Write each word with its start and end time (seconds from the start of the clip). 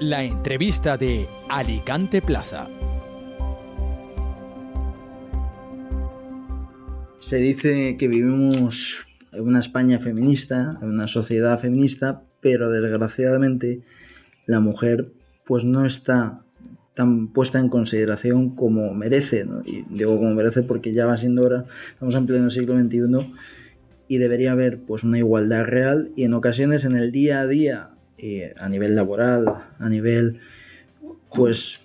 La 0.00 0.24
entrevista 0.24 0.96
de 0.96 1.28
Alicante 1.50 2.22
Plaza. 2.22 2.70
Se 7.18 7.36
dice 7.36 7.98
que 7.98 8.08
vivimos 8.08 9.06
en 9.30 9.42
una 9.42 9.60
España 9.60 9.98
feminista, 9.98 10.78
en 10.80 10.88
una 10.88 11.06
sociedad 11.06 11.60
feminista, 11.60 12.22
pero 12.40 12.70
desgraciadamente 12.70 13.82
la 14.46 14.60
mujer 14.60 15.12
pues 15.44 15.64
no 15.64 15.84
está 15.84 16.44
tan 16.94 17.28
puesta 17.28 17.58
en 17.58 17.68
consideración 17.68 18.56
como 18.56 18.94
merece, 18.94 19.46
y 19.66 19.82
digo 19.94 20.16
como 20.16 20.32
merece 20.32 20.62
porque 20.62 20.94
ya 20.94 21.04
va 21.04 21.18
siendo 21.18 21.44
hora, 21.44 21.66
estamos 21.92 22.14
en 22.14 22.24
pleno 22.24 22.48
siglo 22.48 22.74
XXI 22.80 23.34
y 24.08 24.16
debería 24.16 24.52
haber 24.52 24.78
pues 24.78 25.04
una 25.04 25.18
igualdad 25.18 25.64
real 25.64 26.10
y 26.16 26.24
en 26.24 26.32
ocasiones 26.32 26.86
en 26.86 26.96
el 26.96 27.12
día 27.12 27.40
a 27.40 27.46
día 27.46 27.90
eh, 28.22 28.54
a 28.58 28.68
nivel 28.68 28.94
laboral, 28.94 29.46
a 29.78 29.88
nivel 29.88 30.40
pues 31.34 31.80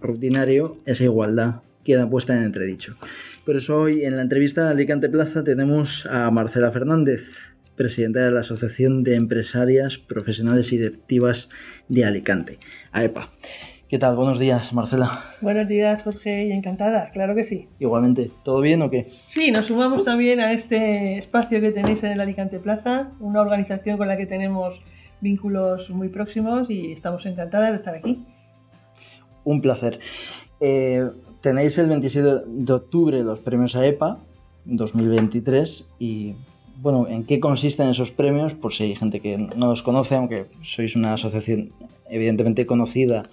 rutinario, 0.00 0.78
esa 0.86 1.04
igualdad 1.04 1.56
queda 1.84 2.08
puesta 2.08 2.36
en 2.36 2.42
entredicho. 2.42 2.96
Por 3.44 3.56
eso 3.56 3.80
hoy 3.80 4.04
en 4.04 4.16
la 4.16 4.22
entrevista 4.22 4.64
de 4.64 4.70
Alicante 4.70 5.08
Plaza 5.08 5.44
tenemos 5.44 6.06
a 6.10 6.30
Marcela 6.30 6.72
Fernández, 6.72 7.22
presidenta 7.76 8.20
de 8.20 8.32
la 8.32 8.40
Asociación 8.40 9.04
de 9.04 9.14
Empresarias 9.14 9.98
Profesionales 9.98 10.72
y 10.72 10.78
Directivas 10.78 11.48
de 11.88 12.04
Alicante, 12.04 12.58
AEPA. 12.90 13.30
¿Qué 13.88 14.00
tal? 14.00 14.16
Buenos 14.16 14.40
días, 14.40 14.72
Marcela. 14.72 15.36
Buenos 15.40 15.68
días, 15.68 16.02
Jorge, 16.02 16.46
y 16.46 16.50
encantada, 16.50 17.10
claro 17.12 17.36
que 17.36 17.44
sí. 17.44 17.68
Igualmente, 17.78 18.32
¿todo 18.42 18.60
bien 18.60 18.82
o 18.82 18.90
qué? 18.90 19.06
Sí, 19.30 19.52
nos 19.52 19.66
sumamos 19.66 20.04
también 20.04 20.40
a 20.40 20.52
este 20.52 21.18
espacio 21.18 21.60
que 21.60 21.70
tenéis 21.70 22.02
en 22.02 22.10
el 22.10 22.20
Alicante 22.20 22.58
Plaza, 22.58 23.12
una 23.20 23.42
organización 23.42 23.96
con 23.96 24.08
la 24.08 24.16
que 24.16 24.26
tenemos 24.26 24.80
vínculos 25.20 25.88
muy 25.90 26.08
próximos 26.08 26.70
y 26.70 26.92
estamos 26.92 27.24
encantadas 27.26 27.70
de 27.70 27.76
estar 27.76 27.94
aquí. 27.94 28.24
Un 29.44 29.60
placer. 29.60 30.00
Eh, 30.60 31.08
tenéis 31.40 31.78
el 31.78 31.88
27 31.88 32.44
de 32.46 32.72
octubre 32.72 33.22
los 33.22 33.40
premios 33.40 33.76
AEPA 33.76 34.18
2023 34.64 35.88
y 35.98 36.34
bueno, 36.82 37.06
¿en 37.08 37.24
qué 37.24 37.40
consisten 37.40 37.88
esos 37.88 38.10
premios? 38.10 38.54
Por 38.54 38.74
si 38.74 38.84
hay 38.84 38.96
gente 38.96 39.20
que 39.20 39.38
no 39.38 39.68
los 39.68 39.82
conoce, 39.82 40.14
aunque 40.14 40.46
sois 40.62 40.94
una 40.96 41.14
asociación 41.14 41.72
evidentemente 42.10 42.66
conocida 42.66 43.24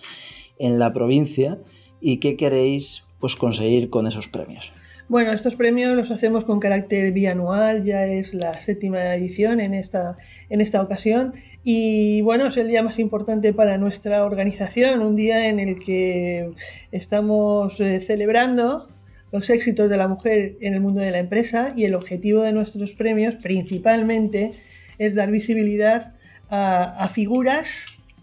en 0.59 0.79
la 0.79 0.93
provincia 0.93 1.57
y 1.99 2.17
qué 2.17 2.37
queréis 2.37 3.03
pues 3.19 3.35
conseguir 3.35 3.89
con 3.89 4.07
esos 4.07 4.27
premios. 4.27 4.71
Bueno, 5.09 5.33
estos 5.33 5.55
premios 5.55 5.95
los 5.95 6.11
hacemos 6.11 6.45
con 6.45 6.59
carácter 6.59 7.11
bianual, 7.11 7.83
ya 7.83 8.05
es 8.05 8.33
la 8.33 8.61
séptima 8.61 9.15
edición 9.15 9.59
en 9.59 9.73
esta, 9.73 10.17
en 10.49 10.61
esta 10.61 10.81
ocasión 10.81 11.33
y 11.63 12.21
bueno, 12.21 12.47
es 12.47 12.57
el 12.57 12.67
día 12.67 12.83
más 12.83 12.99
importante 12.99 13.53
para 13.53 13.77
nuestra 13.77 14.25
organización, 14.25 15.01
un 15.01 15.15
día 15.15 15.47
en 15.47 15.59
el 15.59 15.79
que 15.79 16.51
estamos 16.91 17.79
eh, 17.79 18.01
celebrando 18.01 18.89
los 19.31 19.49
éxitos 19.49 19.89
de 19.89 19.97
la 19.97 20.07
mujer 20.07 20.57
en 20.61 20.73
el 20.73 20.79
mundo 20.79 21.01
de 21.01 21.11
la 21.11 21.19
empresa 21.19 21.69
y 21.75 21.85
el 21.85 21.95
objetivo 21.95 22.41
de 22.41 22.51
nuestros 22.51 22.91
premios 22.91 23.35
principalmente 23.35 24.51
es 24.99 25.15
dar 25.15 25.31
visibilidad 25.31 26.13
a, 26.49 27.09
figuras 27.09 27.67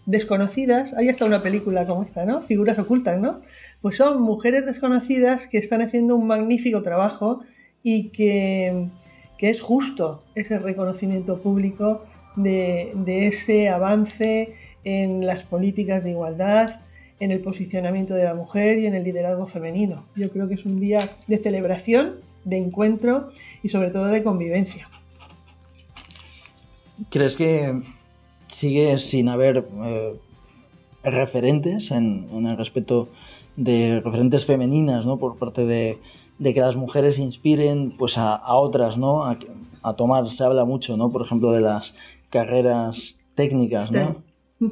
desconocidas, 0.05 0.93
hay 0.93 1.09
hasta 1.09 1.25
una 1.25 1.43
película 1.43 1.85
como 1.85 2.03
esta, 2.03 2.23
¿no? 2.23 2.41
Figuras 2.41 2.79
ocultas, 2.79 3.19
¿no? 3.19 3.41
Pues 3.81 3.97
son 3.97 4.21
mujeres 4.21 4.65
desconocidas 4.65 5.47
que 5.47 5.57
están 5.57 5.81
haciendo 5.81 6.15
un 6.15 6.27
magnífico 6.27 6.81
trabajo 6.81 7.41
y 7.83 8.09
que, 8.09 8.87
es 9.39 9.59
justo 9.59 10.23
ese 10.35 10.59
reconocimiento 10.59 11.41
público 11.41 12.05
de, 12.35 12.91
de, 12.95 13.27
ese 13.27 13.69
avance 13.69 14.55
en 14.83 15.25
las 15.25 15.43
políticas 15.43 16.03
de 16.03 16.11
igualdad, 16.11 16.81
en 17.19 17.31
el 17.31 17.39
posicionamiento 17.39 18.13
de 18.13 18.23
la 18.23 18.33
mujer 18.33 18.79
y 18.79 18.87
en 18.87 18.95
el 18.95 19.03
liderazgo 19.03 19.47
femenino. 19.47 20.05
Yo 20.15 20.31
creo 20.31 20.47
que 20.47 20.55
es 20.55 20.65
un 20.65 20.79
día 20.79 21.11
de 21.27 21.37
celebración, 21.37 22.15
de 22.43 22.57
encuentro 22.57 23.29
y 23.63 23.69
sobre 23.69 23.91
todo 23.91 24.05
de 24.05 24.23
convivencia. 24.23 24.89
¿Crees 27.09 27.35
que 27.35 27.81
sigue 28.47 28.99
sin 28.99 29.29
haber 29.29 29.65
eh, 29.83 30.13
referentes 31.03 31.91
en, 31.91 32.27
el 32.45 32.57
respeto 32.57 33.09
de 33.55 34.01
referentes 34.03 34.45
femeninas, 34.45 35.05
¿no? 35.05 35.17
Por 35.17 35.37
parte 35.37 35.65
de, 35.65 35.99
que 36.39 36.59
las 36.59 36.75
mujeres 36.75 37.19
inspiren 37.19 37.91
pues 37.97 38.17
a, 38.17 38.55
otras, 38.55 38.97
¿no? 38.97 39.25
A, 39.25 39.93
tomar, 39.95 40.29
se 40.29 40.43
habla 40.43 40.63
mucho, 40.63 40.95
¿no? 40.95 41.11
Por 41.11 41.25
ejemplo, 41.25 41.51
de 41.51 41.61
las 41.61 41.95
carreras 42.31 43.17
técnicas, 43.35 43.91
¿no? 43.91 44.23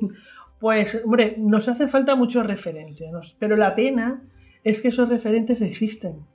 Pues, 0.59 1.01
hombre, 1.05 1.35
nos 1.37 1.69
hace 1.69 1.87
falta 1.87 2.15
muchos 2.15 2.45
referentes, 2.45 3.09
pero 3.39 3.55
la 3.55 3.75
pena 3.75 4.23
es 4.65 4.81
que 4.81 4.89
esos 4.89 5.07
referentes 5.07 5.61
existen. 5.61 6.25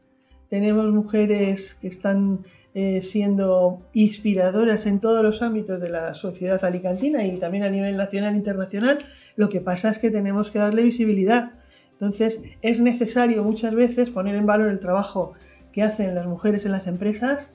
Tenemos 0.49 0.91
mujeres 0.91 1.77
que 1.83 1.89
están 1.89 2.39
eh, 2.75 3.03
siendo 3.03 3.83
inspiradoras 3.93 4.87
en 4.87 4.99
todos 4.99 5.23
los 5.23 5.43
ámbitos 5.43 5.79
de 5.79 5.91
la 5.91 6.15
sociedad 6.15 6.65
alicantina 6.65 7.27
y 7.27 7.37
también 7.39 7.65
a 7.65 7.69
nivel 7.69 7.99
nacional 7.99 8.33
e 8.33 8.39
internacional. 8.39 9.05
Lo 9.37 9.51
que 9.51 9.61
pasa 9.61 9.91
es 9.91 9.99
que 9.99 10.11
tenemos 10.11 10.51
que 10.51 10.59
darle 10.59 10.83
visibilidad. 10.83 11.53
Entonces, 11.93 12.41
es 12.63 12.81
necesario 12.81 13.45
muchas 13.45 13.75
veces 13.75 14.09
poner 14.11 14.37
en 14.37 14.47
valor 14.47 14.71
el 14.71 14.81
trabajo 14.81 15.35
que 15.73 15.83
hacen 15.83 16.15
las 16.15 16.27
mujeres 16.27 16.65
en 16.65 16.73
las 16.73 16.87
empresas, 16.87 17.51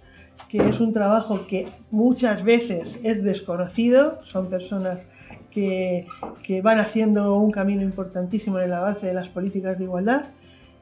que 0.47 0.57
es 0.69 0.79
un 0.79 0.93
trabajo 0.93 1.45
que 1.47 1.67
muchas 1.91 2.43
veces 2.43 2.99
es 3.03 3.23
desconocido, 3.23 4.19
son 4.23 4.49
personas 4.49 5.05
que, 5.51 6.07
que, 6.43 6.61
van 6.61 6.79
haciendo 6.79 7.35
un 7.35 7.51
camino 7.51 7.81
importantísimo 7.81 8.57
en 8.59 8.65
el 8.65 8.73
avance 8.73 9.05
de 9.05 9.13
las 9.13 9.29
políticas 9.29 9.77
de 9.77 9.83
igualdad 9.83 10.25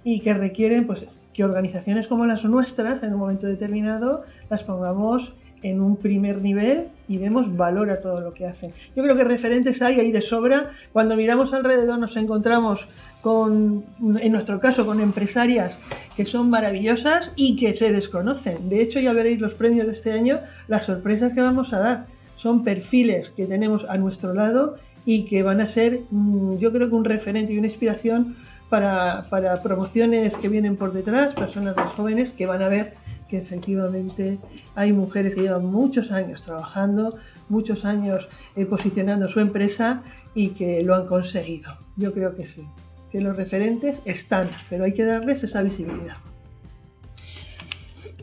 y 0.04 0.22
que 0.22 0.34
requieren 0.34 0.88
pues, 0.88 1.06
que 1.34 1.44
organizaciones 1.44 2.08
como 2.08 2.26
las 2.26 2.44
nuestras, 2.44 3.04
en 3.04 3.14
un 3.14 3.20
momento 3.20 3.48
determinado, 3.48 4.24
las 4.50 4.64
pongamos 4.64 5.34
en 5.64 5.82
un 5.82 5.98
primer 5.98 6.42
nivel 6.42 6.86
y 7.08 7.18
demos 7.18 7.56
valor 7.56 7.90
a 7.90 8.02
todo 8.02 8.22
lo 8.22 8.34
que 8.34 8.46
hacen. 8.46 8.74
Yo 8.96 9.04
creo 9.04 9.16
que 9.16 9.24
referentes 9.24 9.82
hay 9.82 10.00
ahí 10.00 10.12
de 10.12 10.22
sobra. 10.22 10.72
Cuando 10.94 11.16
miramos 11.16 11.54
alrededor 11.54 12.00
nos 12.00 12.16
encontramos 12.18 12.88
con, 13.22 13.84
en 14.20 14.32
nuestro 14.32 14.60
caso, 14.60 14.86
con 14.86 15.02
empresarias 15.02 15.80
que 16.16 16.26
son 16.26 16.50
maravillosas 16.50 17.32
y 17.36 17.56
que 17.56 17.76
se 17.76 17.92
desconocen. 17.92 18.70
De 18.70 18.82
hecho, 18.82 19.00
ya 19.00 19.14
veréis 19.14 19.40
los 19.40 19.54
premios 19.54 19.88
de 19.88 19.94
este 19.94 20.12
año, 20.12 20.40
las 20.68 20.86
sorpresas 20.86 21.34
que 21.34 21.42
vamos 21.42 21.74
a 21.74 21.80
dar. 21.80 22.06
Son 22.38 22.64
perfiles 22.64 23.30
que 23.36 23.46
tenemos 23.46 23.84
a 23.90 23.98
nuestro 23.98 24.34
lado 24.34 24.76
y 25.06 25.26
que 25.26 25.42
van 25.42 25.62
a 25.62 25.68
ser, 25.68 26.02
mm, 26.12 26.58
yo 26.58 26.72
creo 26.72 26.90
que 26.90 26.96
un 26.96 27.06
referente 27.06 27.54
y 27.54 27.58
una 27.58 27.68
inspiración 27.68 28.36
para, 28.70 29.28
promociones 29.64 30.36
que 30.36 30.50
vienen 30.50 30.76
por 30.76 30.94
detrás, 30.94 31.34
personas 31.34 31.76
más 31.76 31.94
jóvenes 31.94 32.32
que 32.32 32.46
van 32.46 32.62
a 32.62 32.68
ver 32.68 32.94
que 33.28 33.38
efectivamente 33.38 34.40
hay 34.76 34.94
mujeres 34.94 35.36
que 35.36 35.42
llevan 35.42 35.66
muchos 35.66 36.12
años 36.12 36.42
trabajando, 36.44 37.18
muchos 37.50 37.86
años 37.86 38.28
eh, 38.56 38.66
posicionando 38.66 39.28
su 39.28 39.40
empresa 39.40 40.04
y 40.34 40.50
que 40.50 40.84
lo 40.84 40.96
han 40.96 41.08
conseguido. 41.08 41.72
Yo 41.96 42.14
creo 42.14 42.36
que 42.36 42.46
sí, 42.46 42.64
que 43.12 43.22
los 43.22 43.36
referentes 43.36 44.00
están, 44.06 44.48
pero 44.70 44.86
hay 44.86 44.94
que 44.94 45.06
darles 45.06 45.44
esa 45.44 45.62
visibilidad. 45.62 46.18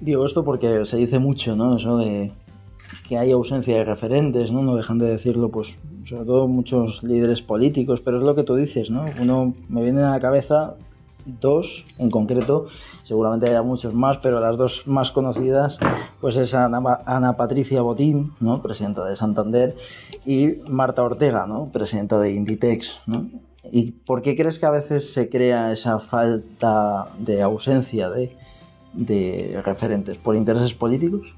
Digo 0.00 0.26
esto 0.26 0.44
porque 0.44 0.84
se 0.84 0.96
dice 0.96 1.18
mucho, 1.18 1.56
¿no? 1.56 1.76
Eso 1.76 1.98
de 1.98 2.32
que 3.08 3.18
hay 3.18 3.32
ausencia 3.32 3.76
de 3.76 3.84
referentes, 3.84 4.50
¿no? 4.50 4.62
No 4.62 4.76
dejan 4.76 4.98
de 4.98 5.06
decirlo, 5.06 5.50
pues, 5.50 5.78
sobre 6.04 6.24
todo 6.24 6.48
muchos 6.48 7.02
líderes 7.02 7.42
políticos, 7.42 8.00
pero 8.04 8.18
es 8.18 8.22
lo 8.22 8.34
que 8.34 8.44
tú 8.44 8.54
dices, 8.54 8.90
¿no? 8.90 9.04
Uno 9.20 9.54
me 9.68 9.82
viene 9.82 10.02
a 10.02 10.10
la 10.10 10.20
cabeza 10.20 10.76
dos 11.24 11.86
en 11.98 12.10
concreto, 12.10 12.66
seguramente 13.02 13.48
haya 13.48 13.62
muchos 13.62 13.94
más, 13.94 14.18
pero 14.18 14.40
las 14.40 14.56
dos 14.56 14.86
más 14.86 15.10
conocidas, 15.10 15.78
pues 16.20 16.36
es 16.36 16.54
Ana, 16.54 17.36
Patricia 17.36 17.82
Botín, 17.82 18.32
¿no? 18.40 18.62
Presidenta 18.62 19.04
de 19.04 19.16
Santander, 19.16 19.76
y 20.26 20.58
Marta 20.68 21.02
Ortega, 21.02 21.46
¿no? 21.46 21.70
Presidenta 21.72 22.18
de 22.18 22.32
Inditex, 22.32 22.98
¿no? 23.06 23.26
¿Y 23.70 23.92
por 23.92 24.22
qué 24.22 24.36
crees 24.36 24.58
que 24.58 24.66
a 24.66 24.70
veces 24.70 25.12
se 25.12 25.28
crea 25.28 25.72
esa 25.72 25.98
falta 25.98 27.06
de 27.18 27.40
ausencia 27.42 28.10
de, 28.10 28.36
de 28.92 29.60
referentes? 29.64 30.18
¿Por 30.18 30.36
intereses 30.36 30.74
políticos? 30.74 31.34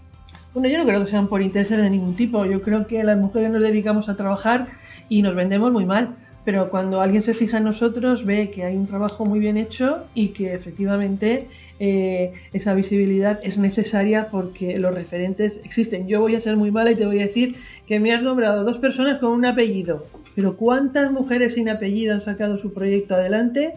Bueno, 0.53 0.69
yo 0.69 0.79
no 0.79 0.85
creo 0.87 1.05
que 1.05 1.11
sean 1.11 1.29
por 1.29 1.43
intereses 1.43 1.79
de 1.79 1.91
ningún 1.91 2.17
tipo. 2.17 2.45
Yo 2.47 2.63
creo 2.63 2.87
que 2.87 3.05
las 3.05 3.19
mujeres 3.19 3.51
nos 3.51 3.63
dedicamos 3.63 4.09
a 4.09 4.17
trabajar 4.17 4.69
y 5.09 5.23
nos 5.23 5.35
vendemos 5.35 5.71
muy 5.71 5.85
mal. 5.85 6.17
Pero 6.47 6.71
cuando 6.71 7.01
alguien 7.01 7.25
se 7.25 7.35
fija 7.35 7.59
en 7.59 7.65
nosotros, 7.65 8.25
ve 8.25 8.53
que 8.53 8.63
hay 8.63 8.77
un 8.77 8.87
trabajo 8.87 9.25
muy 9.25 9.41
bien 9.41 9.57
hecho 9.57 10.05
y 10.15 10.29
que 10.29 10.55
efectivamente 10.55 11.49
eh, 11.81 12.35
esa 12.53 12.73
visibilidad 12.73 13.41
es 13.43 13.59
necesaria 13.59 14.29
porque 14.31 14.79
los 14.79 14.95
referentes 14.95 15.59
existen. 15.65 16.07
Yo 16.07 16.21
voy 16.21 16.37
a 16.37 16.41
ser 16.41 16.57
muy 16.57 16.71
mala 16.71 16.93
y 16.93 16.95
te 16.95 17.05
voy 17.05 17.19
a 17.19 17.27
decir 17.27 17.57
que 17.89 17.99
me 17.99 18.15
has 18.15 18.23
nombrado 18.23 18.63
dos 18.63 18.79
personas 18.79 19.19
con 19.19 19.33
un 19.33 19.45
apellido. 19.45 20.07
Pero 20.37 20.57
¿cuántas 20.57 21.11
mujeres 21.11 21.55
sin 21.55 21.69
apellido 21.69 22.15
han 22.15 22.21
sacado 22.21 22.59
su 22.59 22.73
proyecto 22.73 23.17
adelante? 23.17 23.73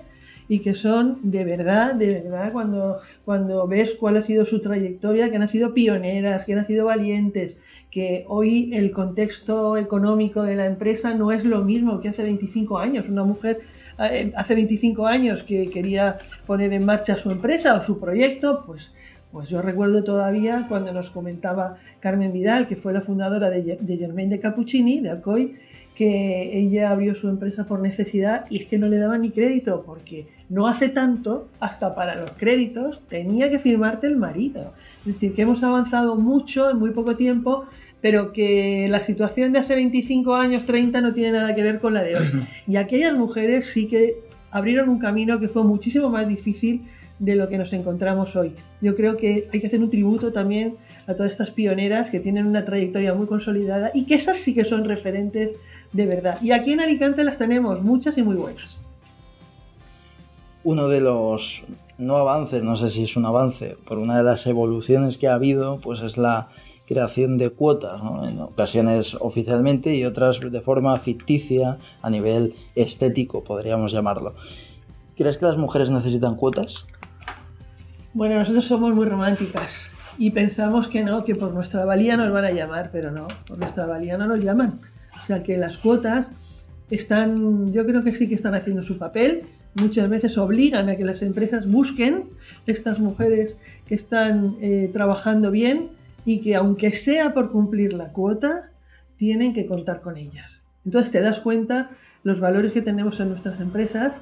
Y 0.50 0.60
que 0.60 0.74
son 0.74 1.20
de 1.22 1.46
verdad, 1.46 1.94
de 1.94 2.22
verdad, 2.22 2.52
cuando, 2.52 3.00
cuando 3.24 3.68
ves 3.68 3.92
cuál 4.00 4.18
ha 4.18 4.24
sido 4.24 4.46
su 4.46 4.60
trayectoria, 4.60 5.30
que 5.30 5.38
han 5.38 5.48
sido 5.48 5.74
pioneras, 5.74 6.44
que 6.44 6.56
han 6.56 6.68
sido 6.68 6.88
valientes, 6.88 7.56
que 7.92 8.26
hoy 8.28 8.72
el 8.74 8.92
contexto 8.92 9.78
económico 9.78 10.44
de 10.44 10.56
la 10.56 10.66
empresa 10.66 11.14
no 11.14 11.32
es 11.32 11.46
lo 11.46 11.64
mismo 11.64 12.02
que 12.02 12.10
hace 12.10 12.24
25 12.24 12.80
años. 12.80 13.08
Una 13.08 13.24
mujer 13.24 13.60
eh, 14.00 14.34
hace 14.36 14.56
25 14.56 15.06
años 15.06 15.44
que 15.44 15.70
quería 15.70 16.18
poner 16.48 16.74
en 16.74 16.84
marcha 16.84 17.16
su 17.16 17.30
empresa 17.30 17.76
o 17.76 17.84
su 17.84 18.00
proyecto, 18.00 18.64
pues 18.66 18.90
pues 19.32 19.48
yo 19.48 19.62
recuerdo 19.62 20.04
todavía 20.04 20.66
cuando 20.68 20.92
nos 20.92 21.12
comentaba 21.12 21.78
Carmen 22.00 22.34
Vidal, 22.34 22.68
que 22.68 22.76
fue 22.76 22.94
la 22.94 23.02
fundadora 23.02 23.52
de, 23.52 23.78
Germain 23.88 24.30
de 24.30 24.40
Cappuccini, 24.40 25.02
de 25.02 25.12
Alcoy, 25.12 25.56
que 26.00 26.58
ella 26.58 26.92
abrió 26.92 27.14
su 27.14 27.28
empresa 27.28 27.66
por 27.66 27.82
necesidad 27.82 28.46
y 28.50 28.62
es 28.62 28.68
que 28.70 28.78
no 28.78 28.88
le 28.88 29.00
daban 29.00 29.22
ni 29.22 29.32
crédito, 29.32 29.84
porque 29.86 30.28
no 30.48 30.70
hace 30.70 30.88
tanto, 30.88 31.50
hasta 31.60 31.94
para 31.94 32.16
los 32.16 32.32
créditos, 32.32 33.02
tenía 33.10 33.50
que 33.50 33.60
firmarte 33.60 34.08
el 34.08 34.16
marido. 34.16 34.72
Es 35.02 35.16
decir, 35.16 35.34
que 35.34 35.42
hemos 35.42 35.62
avanzado 35.62 36.16
mucho 36.16 36.70
en 36.70 36.80
muy 36.80 36.92
poco 36.92 37.18
tiempo, 37.18 37.66
pero 38.00 38.32
que 38.32 38.88
la 38.90 39.04
situación 39.04 39.52
de 39.52 39.60
hace 39.60 39.76
25 39.76 40.36
años, 40.36 40.66
30, 40.66 41.02
no 41.02 41.14
tiene 41.14 41.34
nada 41.34 41.54
que 41.54 41.64
ver 41.64 41.82
con 41.82 41.94
la 41.94 42.02
de 42.02 42.16
hoy. 42.16 42.28
Y 42.66 42.78
aquellas 42.78 43.14
mujeres 43.14 43.66
sí 43.66 43.88
que 43.88 44.20
abrieron 44.52 44.88
un 44.88 45.00
camino 45.00 45.38
que 45.38 45.50
fue 45.50 45.66
muchísimo 45.66 46.10
más 46.10 46.30
difícil 46.30 46.84
de 47.20 47.36
lo 47.36 47.50
que 47.50 47.58
nos 47.58 47.74
encontramos 47.74 48.38
hoy. 48.38 48.54
Yo 48.82 48.96
creo 48.96 49.18
que 49.18 49.50
hay 49.52 49.60
que 49.60 49.68
hacer 49.68 49.82
un 49.82 49.90
tributo 49.90 50.32
también 50.32 50.76
a 51.08 51.14
todas 51.14 51.34
estas 51.34 51.52
pioneras 51.52 52.10
que 52.10 52.22
tienen 52.22 52.46
una 52.46 52.64
trayectoria 52.64 53.14
muy 53.14 53.28
consolidada 53.28 53.92
y 53.94 54.06
que 54.06 54.16
esas 54.16 54.38
sí 54.38 54.54
que 54.54 54.64
son 54.64 54.86
referentes 54.86 55.52
de 55.94 56.06
verdad. 56.06 56.42
Y 56.42 56.52
aquí 56.52 56.74
en 56.74 56.82
Alicante 56.82 57.24
las 57.24 57.38
tenemos 57.38 57.82
muchas 57.82 58.18
y 58.18 58.24
muy 58.24 58.36
buenas. 58.36 58.78
Uno 60.64 60.88
de 60.88 61.02
los 61.02 61.64
no 61.98 62.18
avances, 62.18 62.64
no 62.64 62.78
sé 62.78 62.90
si 62.90 63.04
es 63.04 63.18
un 63.18 63.26
avance, 63.26 63.78
por 63.86 63.98
una 63.98 64.18
de 64.18 64.24
las 64.24 64.46
evoluciones 64.48 65.18
que 65.18 65.28
ha 65.28 65.34
habido, 65.34 65.80
pues 65.82 66.02
es 66.02 66.18
la 66.18 66.50
creación 66.86 67.38
de 67.38 67.52
cuotas, 67.52 68.02
en 68.24 68.42
ocasiones 68.42 69.16
oficialmente 69.20 69.96
y 69.96 70.06
otras 70.06 70.40
de 70.40 70.62
forma 70.62 70.98
ficticia 71.00 71.78
a 72.02 72.10
nivel 72.10 72.56
estético, 72.76 73.44
podríamos 73.44 73.92
llamarlo. 73.92 74.34
¿Crees 75.16 75.38
que 75.38 75.46
las 75.46 75.58
mujeres 75.58 75.90
necesitan 75.90 76.36
cuotas? 76.36 76.86
Bueno, 78.14 78.36
nosotros 78.40 78.66
somos 78.66 78.96
muy 78.96 79.06
románticas 79.06 79.92
y 80.18 80.32
pensamos 80.32 80.88
que 80.88 81.04
no, 81.04 81.24
que 81.26 81.36
por 81.36 81.54
nuestra 81.54 81.86
valía 81.86 82.18
nos 82.18 82.32
van 82.32 82.46
a 82.46 82.52
llamar, 82.52 82.90
pero 82.92 83.12
no, 83.12 83.28
por 83.48 83.60
nuestra 83.60 83.86
valía 83.86 84.18
no 84.18 84.26
nos 84.26 84.44
llaman. 84.44 84.80
Sea 85.30 85.44
que 85.44 85.58
las 85.58 85.78
cuotas 85.78 86.26
están, 86.90 87.72
yo 87.72 87.86
creo 87.86 88.04
que 88.04 88.16
sí 88.16 88.28
que 88.28 88.34
están 88.34 88.56
haciendo 88.56 88.82
su 88.82 88.98
papel. 88.98 89.44
Muchas 89.76 90.10
veces 90.10 90.40
obligan 90.40 90.90
a 90.90 90.96
que 90.96 91.06
las 91.06 91.22
empresas 91.22 91.70
busquen 91.70 92.24
estas 92.66 92.98
mujeres 92.98 93.56
que 93.86 93.94
están 93.94 94.56
eh, 94.60 94.90
trabajando 94.92 95.52
bien 95.52 95.90
y 96.26 96.40
que 96.42 96.56
aunque 96.56 96.94
sea 96.96 97.36
por 97.36 97.52
cumplir 97.52 97.94
la 97.94 98.08
cuota, 98.08 98.72
tienen 99.18 99.54
que 99.54 99.68
contar 99.68 100.02
con 100.02 100.18
ellas. 100.18 100.64
Entonces 100.84 101.12
te 101.12 101.22
das 101.22 101.40
cuenta 101.42 101.92
los 102.24 102.40
valores 102.40 102.74
que 102.74 102.82
tenemos 102.82 103.20
en 103.20 103.30
nuestras 103.30 103.60
empresas 103.60 104.16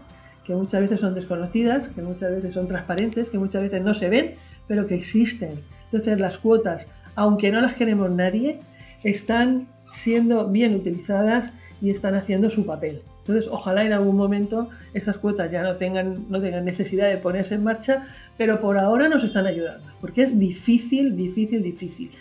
que 0.45 0.53
muchas 0.55 0.81
veces 0.81 0.99
son 0.99 1.15
desconocidas, 1.15 1.87
que 1.87 2.01
muchas 2.01 2.31
veces 2.31 2.53
son 2.53 2.67
transparentes, 2.67 3.29
que 3.29 3.37
muchas 3.37 3.61
veces 3.61 3.81
no 3.81 3.93
se 3.93 4.09
ven, 4.09 4.35
pero 4.67 4.87
que 4.87 4.95
existen. 4.95 5.61
Entonces 5.85 6.19
las 6.19 6.37
cuotas, 6.37 6.85
aunque 7.15 7.49
no 7.49 7.61
las 7.61 7.75
queremos 7.75 8.11
nadie, 8.11 8.59
están 9.05 9.67
siendo 10.03 10.47
bien 10.47 10.75
utilizadas 10.75 11.51
y 11.81 11.89
están 11.89 12.15
haciendo 12.15 12.49
su 12.49 12.65
papel. 12.65 13.01
Entonces, 13.19 13.49
ojalá 13.51 13.85
en 13.85 13.93
algún 13.93 14.15
momento 14.15 14.69
esas 14.93 15.17
cuotas 15.17 15.51
ya 15.51 15.61
no 15.61 15.75
tengan, 15.75 16.25
no 16.29 16.39
tengan 16.39 16.63
necesidad 16.63 17.09
de 17.09 17.17
ponerse 17.17 17.55
en 17.55 17.63
marcha, 17.63 18.07
pero 18.37 18.61
por 18.61 18.77
ahora 18.77 19.09
nos 19.09 19.23
están 19.23 19.45
ayudando, 19.45 19.85
porque 19.99 20.23
es 20.23 20.39
difícil, 20.39 21.15
difícil, 21.17 21.61
difícil. 21.61 22.11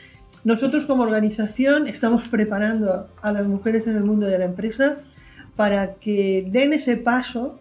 Nosotros 0.44 0.86
como 0.86 1.04
organización 1.04 1.86
estamos 1.86 2.24
preparando 2.28 3.08
a 3.22 3.32
las 3.32 3.46
mujeres 3.46 3.86
en 3.86 3.96
el 3.96 4.04
mundo 4.04 4.26
de 4.26 4.38
la 4.38 4.44
empresa 4.46 4.96
para 5.54 5.94
que 5.94 6.46
den 6.50 6.72
ese 6.72 6.96
paso 6.96 7.58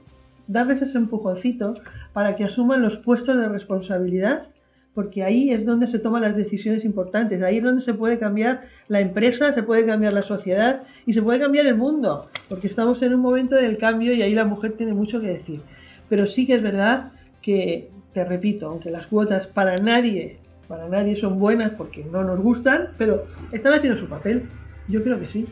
darles 0.48 0.82
ese 0.82 0.98
empujoncito 0.98 1.76
para 2.14 2.36
que 2.36 2.44
asuman 2.44 2.82
los 2.82 2.98
puestos 2.98 3.38
de 3.38 3.48
responsabilidad, 3.48 4.48
porque 4.96 5.24
ahí 5.24 5.52
es 5.52 5.66
donde 5.66 5.88
se 5.88 6.00
toman 6.00 6.22
las 6.22 6.38
decisiones 6.38 6.86
importantes, 6.86 7.44
ahí 7.44 7.58
es 7.58 7.64
donde 7.64 7.82
se 7.82 7.94
puede 7.94 8.18
cambiar 8.18 8.64
la 8.88 9.02
empresa, 9.02 9.52
se 9.52 9.62
puede 9.62 9.86
cambiar 9.86 10.14
la 10.14 10.24
sociedad 10.24 10.84
y 11.06 11.14
se 11.14 11.22
puede 11.22 11.40
cambiar 11.40 11.68
el 11.68 11.76
mundo, 11.76 12.28
porque 12.48 12.68
estamos 12.68 13.02
en 13.04 13.14
un 13.14 13.20
momento 13.20 13.56
del 13.56 13.78
cambio 13.78 14.14
y 14.14 14.22
ahí 14.22 14.34
la 14.34 14.46
mujer 14.46 14.72
tiene 14.78 14.94
mucho 14.94 15.20
que 15.20 15.28
decir. 15.28 15.60
Pero 16.08 16.26
sí 16.28 16.48
que 16.48 16.56
es 16.56 16.64
verdad 16.64 17.12
que, 17.42 17.90
te 18.14 18.24
repito, 18.24 18.70
aunque 18.70 18.90
las 18.90 19.08
cuotas 19.08 19.48
para 19.48 19.76
nadie, 19.76 20.38
para 20.70 20.88
nadie 20.88 21.18
son 21.18 21.40
buenas 21.40 21.72
porque 21.72 22.06
no 22.06 22.24
nos 22.24 22.40
gustan, 22.40 22.92
pero 22.98 23.26
están 23.52 23.74
haciendo 23.74 24.00
su 24.00 24.08
papel. 24.08 24.44
Yo 24.88 25.04
creo 25.04 25.20
que 25.20 25.28
sí, 25.28 25.46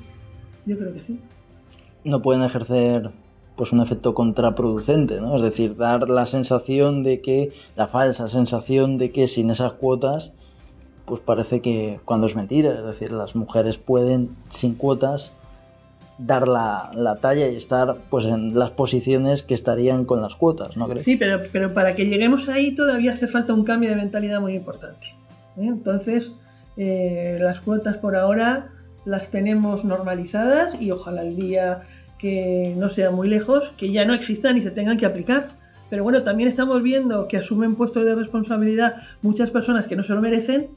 yo 0.66 0.78
creo 0.78 0.94
que 0.94 1.02
sí. 1.02 1.20
No 2.06 2.22
pueden 2.22 2.44
ejercer 2.44 3.12
pues 3.56 3.72
un 3.72 3.82
efecto 3.82 4.14
contraproducente, 4.14 5.22
¿no? 5.22 5.36
Es 5.36 5.44
decir, 5.44 5.76
dar 5.76 6.10
la 6.10 6.26
sensación 6.26 7.04
de 7.04 7.22
que, 7.22 7.52
la 7.76 7.88
falsa 7.88 8.28
sensación 8.28 8.98
de 8.98 9.12
que 9.12 9.28
sin 9.28 9.52
esas 9.52 9.74
cuotas, 9.74 10.34
pues 11.06 11.22
parece 11.22 11.62
que 11.62 12.00
cuando 12.06 12.28
es 12.28 12.36
mentira, 12.36 12.74
es 12.74 12.84
decir, 12.84 13.12
las 13.12 13.36
mujeres 13.36 13.78
pueden 13.78 14.30
sin 14.50 14.76
cuotas 14.76 15.32
dar 16.18 16.48
la, 16.48 17.18
talla 17.22 17.48
y 17.48 17.56
estar 17.56 17.98
pues 18.10 18.26
en 18.26 18.58
las 18.58 18.72
posiciones 18.72 19.44
que 19.44 19.54
estarían 19.54 20.06
con 20.06 20.22
las 20.22 20.36
cuotas, 20.36 20.78
¿no 20.78 20.88
crees? 20.88 21.04
Sí, 21.04 21.18
pero, 21.18 21.42
pero 21.52 21.74
para 21.74 21.96
que 21.96 22.06
lleguemos 22.06 22.48
ahí 22.50 22.76
todavía 22.76 23.14
hace 23.14 23.28
falta 23.28 23.54
un 23.54 23.64
cambio 23.64 23.90
de 23.90 23.96
mentalidad 23.96 24.40
muy 24.40 24.56
importante. 24.56 25.08
¿eh? 25.58 25.66
Entonces, 25.66 26.32
eh, 26.78 27.38
las 27.40 27.60
cuotas 27.62 27.98
por 27.98 28.16
ahora 28.16 28.70
las 29.06 29.30
tenemos 29.30 29.84
normalizadas 29.84 30.80
y 30.80 30.92
ojalá 30.92 31.24
el 31.24 31.36
día 31.36 31.84
que 32.24 32.74
no 32.78 32.90
sea 32.90 33.12
muy 33.12 33.28
lejos, 33.28 33.74
que 33.76 33.92
ya 33.92 34.06
no 34.06 34.14
existan 34.14 34.56
y 34.58 34.62
se 34.62 34.72
tengan 34.72 34.98
que 34.98 35.06
aplicar. 35.06 35.50
Pero 35.90 36.04
bueno, 36.04 36.24
también 36.24 36.48
estamos 36.48 36.82
viendo 36.82 37.28
que 37.28 37.36
asumen 37.36 37.76
puestos 37.76 38.06
de 38.06 38.16
responsabilidad 38.16 38.96
muchas 39.22 39.52
personas 39.52 39.88
que 39.88 39.98
no 39.98 40.04
se 40.04 40.14
lo 40.14 40.22
merecen, 40.22 40.70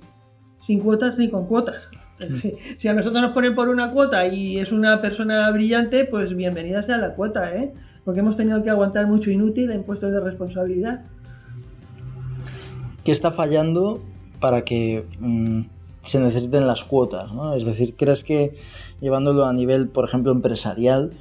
sin 0.66 0.80
cuotas 0.80 1.16
ni 1.18 1.30
con 1.30 1.46
cuotas. 1.46 1.88
Mm. 2.18 2.48
Si, 2.78 2.88
a 2.88 2.94
nosotros 2.94 3.22
nos 3.22 3.30
ponen 3.30 3.54
por 3.54 3.68
una 3.68 3.92
cuota 3.92 4.26
y 4.26 4.58
es 4.58 4.72
una 4.72 5.00
persona 5.00 5.48
brillante, 5.52 6.04
pues 6.04 6.34
bienvenida 6.34 6.82
sea 6.82 6.98
la 6.98 7.14
cuota, 7.14 7.54
¿eh? 7.54 7.72
Porque 8.04 8.20
hemos 8.20 8.36
tenido 8.36 8.64
que 8.64 8.70
aguantar 8.70 9.06
mucho 9.06 9.30
inútil 9.30 9.70
en 9.70 9.84
puestos 9.84 10.10
de 10.10 10.18
responsabilidad. 10.18 11.04
¿Qué 13.04 13.12
está 13.12 13.30
fallando 13.30 14.00
para 14.40 14.62
que 14.62 15.04
mm, 15.20 15.60
se 16.02 16.18
necesiten 16.18 16.66
las 16.66 16.82
cuotas? 16.82 17.32
¿no? 17.32 17.54
Es 17.54 17.64
decir, 17.64 17.94
¿crees 17.96 18.24
que 18.24 18.56
llevándolo 19.00 19.44
a 19.44 19.52
nivel, 19.52 19.86
por 19.86 20.04
ejemplo, 20.08 20.32
empresarial, 20.32 21.12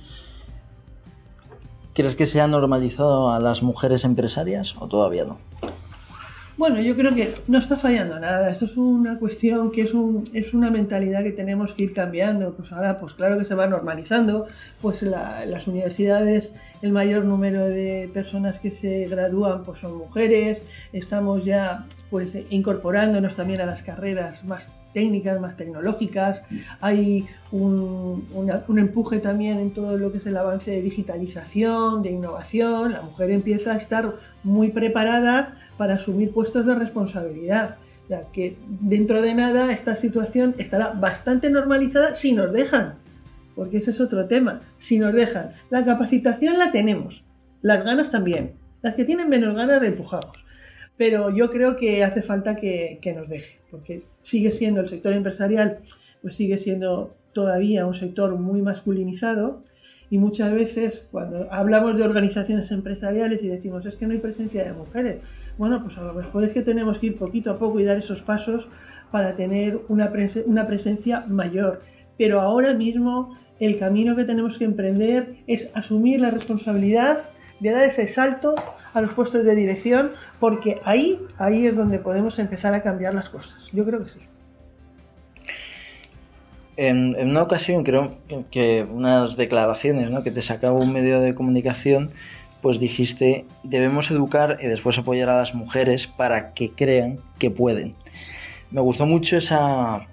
¿Crees 1.95 2.17
que 2.17 2.25
se 2.25 2.41
ha 2.41 2.47
normalizado 2.47 3.31
a 3.31 3.39
las 3.39 3.63
mujeres 3.63 4.03
empresarias 4.03 4.75
o 4.77 4.89
todavía 4.89 5.23
no? 5.23 5.37
Bueno, 6.57 6.81
yo 6.81 6.93
creo 6.97 7.15
que 7.15 7.33
no 7.47 7.57
está 7.57 7.77
fallando 7.77 8.19
nada. 8.19 8.49
Esto 8.49 8.65
es 8.65 8.75
una 8.75 9.17
cuestión 9.17 9.71
que 9.71 9.83
es, 9.83 9.93
un, 9.93 10.29
una 10.51 10.69
mentalidad 10.69 11.23
que 11.23 11.31
tenemos 11.31 11.73
que 11.73 11.85
ir 11.85 11.93
cambiando. 11.93 12.53
Pues 12.53 12.69
ahora, 12.73 12.99
pues 12.99 13.13
claro 13.13 13.37
que 13.39 13.45
se 13.45 13.55
va 13.55 13.67
normalizando. 13.67 14.45
Pues 14.81 15.01
las 15.03 15.67
universidades, 15.67 16.51
el 16.81 16.91
mayor 16.91 17.23
número 17.23 17.65
de 17.65 18.09
personas 18.13 18.59
que 18.59 18.71
se 18.71 19.05
gradúan, 19.07 19.63
pues 19.63 19.79
son 19.79 19.97
mujeres. 19.97 20.61
Estamos 20.91 21.45
ya, 21.45 21.85
pues, 22.09 22.27
incorporándonos 22.49 23.35
también 23.35 23.61
a 23.61 23.65
las 23.65 23.81
carreras 23.83 24.43
más 24.43 24.69
técnicas, 24.95 25.39
más 25.41 25.57
tecnológicas, 25.57 26.41
hay 26.79 27.27
un, 27.51 28.25
empuje 28.77 29.19
también 29.19 29.59
en 29.59 29.71
todo 29.71 29.97
lo 29.97 30.11
que 30.11 30.19
es 30.19 30.25
el 30.25 30.37
avance 30.37 30.71
de 30.71 30.81
digitalización, 30.81 32.01
de 32.01 32.11
innovación, 32.11 32.93
la 32.93 33.01
mujer 33.01 33.29
empieza 33.29 33.73
a 33.73 33.75
estar 33.75 34.13
muy 34.43 34.69
preparada 34.69 35.57
para 35.77 35.95
asumir 35.95 36.31
puestos 36.31 36.65
de 36.65 36.73
responsabilidad. 36.73 37.75
O 38.09 38.31
que 38.31 38.55
dentro 38.67 39.21
de 39.21 39.33
nada 39.33 39.73
esta 39.73 39.95
situación 39.95 40.55
estará 40.57 40.93
bastante 40.93 41.49
normalizada 41.49 42.13
si 42.13 42.31
nos 42.31 42.53
dejan, 42.53 42.93
porque 43.55 43.77
ese 43.77 43.91
es 43.91 43.99
otro 43.99 44.27
tema, 44.27 44.61
si 44.77 44.97
nos 44.97 45.13
dejan. 45.13 45.51
La 45.71 45.83
capacitación 45.83 46.57
la 46.57 46.71
tenemos, 46.71 47.23
las 47.61 47.83
ganas 47.83 48.11
también, 48.11 48.53
las 48.81 48.95
que 48.95 49.05
tienen 49.05 49.27
menos 49.27 49.55
ganas 49.55 49.81
la 49.81 49.87
empujamos 49.87 50.44
pero 50.97 51.29
yo 51.35 51.49
creo 51.49 51.75
que 51.75 52.03
hace 52.03 52.21
falta 52.21 52.55
que, 52.55 52.99
nos 53.15 53.27
deje, 53.27 53.57
porque 53.69 54.03
sigue 54.23 54.51
siendo 54.51 54.81
el 54.81 54.89
sector 54.89 55.13
empresarial, 55.13 55.79
pues 56.21 56.35
sigue 56.35 56.57
siendo 56.57 57.13
todavía 57.33 57.85
un 57.85 57.95
sector 57.95 58.35
muy 58.35 58.61
masculinizado 58.61 59.61
y 60.09 60.17
muchas 60.17 60.53
veces 60.53 61.05
cuando 61.11 61.51
hablamos 61.51 61.97
de 61.97 62.03
organizaciones 62.03 62.71
empresariales 62.71 63.43
y 63.43 63.47
decimos 63.47 63.85
es 63.85 63.95
que 63.95 64.07
no 64.07 64.13
hay 64.13 64.19
presencia 64.19 64.63
de 64.63 64.73
mujeres, 64.73 65.17
bueno, 65.57 65.83
pues 65.83 65.97
a 65.97 66.01
lo 66.01 66.13
mejor 66.13 66.43
es 66.43 66.51
que 66.51 66.61
tenemos 66.61 66.97
que 66.99 67.07
ir 67.07 67.17
poquito 67.17 67.51
a 67.51 67.59
poco 67.59 67.79
y 67.79 67.85
dar 67.85 67.97
esos 67.97 68.21
pasos 68.21 68.67
para 69.11 69.35
tener 69.35 69.79
una, 69.87 70.11
una 70.45 70.67
presencia 70.67 71.21
mayor. 71.27 71.81
Pero 72.17 72.41
ahora 72.41 72.73
mismo 72.73 73.37
el 73.59 73.79
camino 73.79 74.15
que 74.15 74.25
tenemos 74.25 74.57
que 74.57 74.65
emprender 74.65 75.35
es 75.47 75.69
asumir 75.73 76.19
la 76.19 76.31
responsabilidad 76.31 77.19
de 77.59 77.71
dar 77.71 77.85
ese 77.85 78.07
salto 78.07 78.55
a 78.93 79.01
los 79.01 79.11
puestos 79.13 79.43
de 79.43 79.55
dirección, 79.55 80.11
porque 80.39 80.79
ahí, 80.85 81.19
ahí 81.37 81.67
es 81.67 81.75
donde 81.75 81.99
podemos 81.99 82.39
empezar 82.39 82.73
a 82.73 82.81
cambiar 82.81 83.13
las 83.13 83.29
cosas. 83.29 83.53
Yo 83.73 83.85
creo 83.85 84.03
que 84.03 84.11
sí. 84.11 84.19
En, 86.77 87.15
una 87.15 87.43
ocasión 87.43 87.83
creo 87.83 88.15
que 88.51 88.85
unas 88.89 89.37
declaraciones 89.37 90.11
¿no? 90.11 90.23
que 90.23 90.31
te 90.31 90.41
sacaba 90.41 90.77
un 90.77 90.91
medio 90.91 91.21
de 91.21 91.33
comunicación, 91.33 92.11
pues 92.61 92.79
dijiste, 92.79 93.45
debemos 93.63 94.09
educar 94.11 94.57
y 94.61 94.67
después 94.67 94.97
apoyar 94.97 95.29
a 95.29 95.37
las 95.37 95.53
mujeres 95.53 96.07
para 96.07 96.53
que 96.53 96.71
crean 96.71 97.19
que 97.37 97.51
pueden. 97.51 97.95
Me 98.71 98.81
gustó 98.81 99.05
mucho 99.05 99.37
esa, 99.37 100.07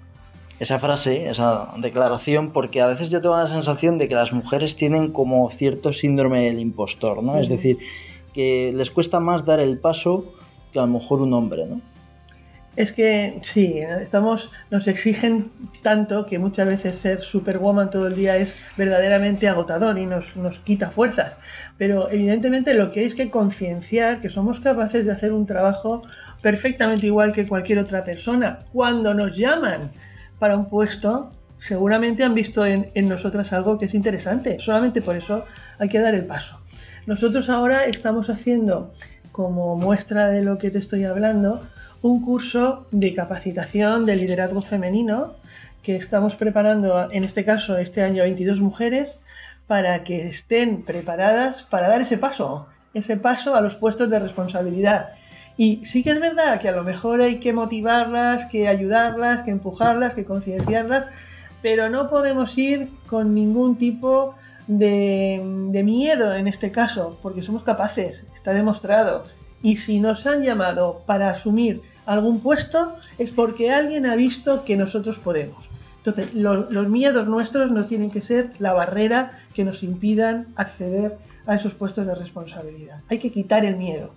esa 0.63 0.79
frase, 0.79 1.29
esa 1.29 1.73
declaración, 1.77 2.51
porque 2.51 2.81
a 2.81 2.87
veces 2.87 3.09
yo 3.09 3.21
tengo 3.21 3.37
la 3.37 3.47
sensación 3.47 3.97
de 3.97 4.07
que 4.07 4.15
las 4.15 4.33
mujeres 4.33 4.75
tienen 4.75 5.11
como 5.11 5.49
cierto 5.49 5.93
síndrome 5.93 6.45
del 6.45 6.59
impostor, 6.59 7.21
¿no? 7.21 7.37
Es 7.37 7.49
decir, 7.49 7.77
que 8.33 8.71
les 8.73 8.89
cuesta 8.89 9.19
más 9.19 9.45
dar 9.45 9.59
el 9.59 9.77
paso 9.77 10.33
que 10.71 10.79
a 10.79 10.83
lo 10.83 10.87
mejor 10.87 11.21
un 11.21 11.33
hombre, 11.33 11.65
¿no? 11.65 11.81
Es 12.75 12.91
que 12.91 13.39
sí, 13.53 13.77
estamos, 14.01 14.49
nos 14.71 14.87
exigen 14.87 15.51
tanto 15.83 16.25
que 16.25 16.39
muchas 16.39 16.67
veces 16.67 16.97
ser 16.97 17.21
superwoman 17.21 17.91
todo 17.91 18.07
el 18.07 18.15
día 18.15 18.37
es 18.37 18.55
verdaderamente 18.75 19.47
agotador 19.47 19.99
y 19.99 20.07
nos, 20.07 20.35
nos 20.35 20.57
quita 20.59 20.89
fuerzas. 20.89 21.37
Pero 21.77 22.09
evidentemente 22.09 22.73
lo 22.73 22.91
que 22.91 23.01
hay 23.01 23.05
es 23.07 23.13
que 23.13 23.29
concienciar 23.29 24.21
que 24.21 24.29
somos 24.29 24.59
capaces 24.59 25.05
de 25.05 25.11
hacer 25.11 25.33
un 25.33 25.45
trabajo 25.45 26.01
perfectamente 26.41 27.05
igual 27.05 27.31
que 27.31 27.47
cualquier 27.47 27.77
otra 27.77 28.03
persona. 28.03 28.59
Cuando 28.71 29.13
nos 29.13 29.37
llaman 29.37 29.91
para 30.39 30.57
un 30.57 30.69
puesto, 30.69 31.31
seguramente 31.67 32.23
han 32.23 32.33
visto 32.33 32.65
en, 32.65 32.89
en 32.93 33.09
nosotras 33.09 33.53
algo 33.53 33.77
que 33.77 33.85
es 33.85 33.93
interesante. 33.93 34.57
Solamente 34.59 35.01
por 35.01 35.15
eso 35.15 35.45
hay 35.79 35.89
que 35.89 35.99
dar 35.99 36.15
el 36.15 36.25
paso. 36.25 36.59
Nosotros 37.05 37.49
ahora 37.49 37.85
estamos 37.85 38.29
haciendo, 38.29 38.93
como 39.31 39.75
muestra 39.75 40.27
de 40.27 40.41
lo 40.41 40.57
que 40.57 40.71
te 40.71 40.79
estoy 40.79 41.03
hablando, 41.03 41.63
un 42.01 42.21
curso 42.21 42.85
de 42.91 43.13
capacitación 43.13 44.05
de 44.05 44.15
liderazgo 44.15 44.61
femenino 44.61 45.33
que 45.83 45.95
estamos 45.97 46.35
preparando, 46.35 47.11
en 47.11 47.23
este 47.23 47.43
caso, 47.43 47.77
este 47.77 48.01
año 48.03 48.23
22 48.23 48.61
mujeres, 48.61 49.19
para 49.67 50.03
que 50.03 50.27
estén 50.27 50.83
preparadas 50.83 51.63
para 51.63 51.89
dar 51.89 52.01
ese 52.01 52.17
paso, 52.17 52.67
ese 52.93 53.17
paso 53.17 53.55
a 53.55 53.61
los 53.61 53.75
puestos 53.75 54.09
de 54.09 54.19
responsabilidad. 54.19 55.09
Y 55.57 55.85
sí 55.85 56.03
que 56.03 56.11
es 56.11 56.19
verdad 56.19 56.59
que 56.59 56.69
a 56.69 56.71
lo 56.71 56.83
mejor 56.83 57.21
hay 57.21 57.39
que 57.39 57.53
motivarlas, 57.53 58.45
que 58.45 58.67
ayudarlas, 58.67 59.43
que 59.43 59.51
empujarlas, 59.51 60.15
que 60.15 60.25
concienciarlas, 60.25 61.05
pero 61.61 61.89
no 61.89 62.09
podemos 62.09 62.57
ir 62.57 62.89
con 63.07 63.33
ningún 63.35 63.77
tipo 63.77 64.35
de, 64.67 65.39
miedo 65.83 66.33
en 66.33 66.47
este 66.47 66.71
caso, 66.71 67.19
porque 67.21 67.43
somos 67.43 67.63
capaces, 67.63 68.23
está 68.35 68.53
demostrado. 68.53 69.25
Y 69.61 69.77
si 69.77 69.99
nos 69.99 70.25
han 70.25 70.43
llamado 70.43 71.03
para 71.05 71.29
asumir 71.29 71.81
algún 72.05 72.41
puesto 72.41 72.95
es 73.17 73.31
porque 73.31 73.71
alguien 73.71 74.05
ha 74.05 74.15
visto 74.15 74.65
que 74.65 74.75
nosotros 74.75 75.19
podemos. 75.19 75.69
Entonces, 75.97 76.33
los 76.33 76.89
miedos 76.89 77.29
nuestros 77.29 77.71
no 77.71 77.85
tienen 77.85 78.11
que 78.11 78.21
ser 78.21 78.51
la 78.59 78.73
barrera 78.73 79.39
que 79.53 79.63
nos 79.63 79.83
impidan 79.83 80.47
acceder 80.57 81.17
a 81.45 81.55
esos 81.55 81.73
puestos 81.73 82.05
de 82.05 82.13
responsabilidad. 82.13 82.99
Hay 83.09 83.19
que 83.19 83.31
quitar 83.31 83.63
el 83.63 83.77
miedo. 83.77 84.11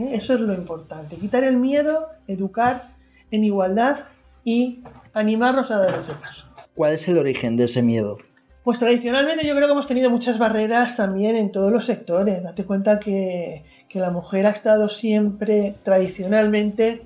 ¿Eh? 0.00 0.10
Eso 0.14 0.34
es 0.34 0.40
lo 0.40 0.54
importante. 0.54 1.16
Quitar 1.16 1.44
el 1.44 1.56
miedo, 1.56 2.08
educar 2.26 2.90
en 3.30 3.44
igualdad 3.44 4.00
y 4.44 4.82
animarnos 5.12 5.70
a 5.70 5.78
dar 5.78 5.98
ese 5.98 6.12
paso. 6.14 6.46
¿Cuál 6.74 6.94
es 6.94 7.06
el 7.08 7.18
origen 7.18 7.56
de 7.56 7.64
ese 7.64 7.82
miedo? 7.82 8.18
Pues 8.64 8.78
tradicionalmente 8.78 9.46
yo 9.46 9.54
creo 9.54 9.68
que 9.68 9.72
hemos 9.72 9.86
tenido 9.86 10.10
muchas 10.10 10.38
barreras 10.38 10.96
también 10.96 11.36
en 11.36 11.50
todos 11.50 11.72
los 11.72 11.86
sectores. 11.86 12.42
Date 12.42 12.64
cuenta 12.64 13.00
que, 13.00 13.64
que 13.88 13.98
la 13.98 14.10
mujer 14.10 14.46
ha 14.46 14.50
estado 14.50 14.88
siempre 14.88 15.74
tradicionalmente 15.82 17.02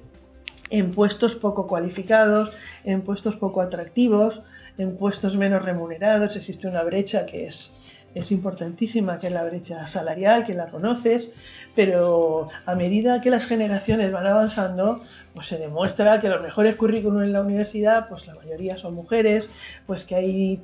en 0.70 0.92
puestos 0.92 1.36
poco 1.36 1.66
cualificados, 1.66 2.50
en 2.84 3.02
puestos 3.02 3.36
poco 3.36 3.60
atractivos, 3.60 4.42
en 4.78 4.96
puestos 4.96 5.36
menos 5.36 5.64
remunerados. 5.64 6.34
Existe 6.36 6.66
una 6.66 6.82
brecha 6.82 7.26
que 7.26 7.46
es, 7.46 7.72
es 8.14 8.30
importantísima, 8.30 9.18
que 9.18 9.30
la 9.30 9.44
brecha 9.44 9.86
salarial, 9.88 10.44
que 10.44 10.54
la 10.54 10.66
conoces, 10.66 11.30
pero 11.74 12.48
a 12.66 12.74
medida 12.74 13.20
que 13.20 13.30
las 13.30 13.46
generaciones 13.46 14.12
van 14.12 14.26
avanzando, 14.26 15.02
pues 15.34 15.48
se 15.48 15.58
demuestra 15.58 16.20
que 16.20 16.28
los 16.28 16.40
mejores 16.40 16.76
currículums 16.76 17.24
en 17.24 17.32
la 17.32 17.40
universidad, 17.40 18.08
pues 18.08 18.26
la 18.26 18.34
mayoría 18.34 18.76
son 18.78 18.94
mujeres, 18.94 19.48
pues 19.86 20.04
que 20.04 20.14
hay 20.14 20.62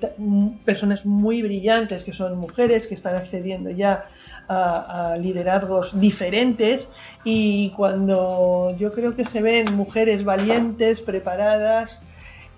personas 0.64 1.04
muy 1.04 1.42
brillantes 1.42 2.04
que 2.04 2.12
son 2.12 2.38
mujeres, 2.38 2.87
que 2.87 2.95
están 2.95 3.16
accediendo 3.16 3.71
ya 3.71 4.07
a, 4.49 5.14
liderazgos 5.19 5.99
diferentes 5.99 6.88
y 7.25 7.71
cuando 7.71 8.75
yo 8.78 8.92
creo 8.92 9.14
que 9.14 9.25
se 9.25 9.42
ven 9.42 9.75
mujeres 9.76 10.25
valientes, 10.25 11.00
preparadas 11.00 12.00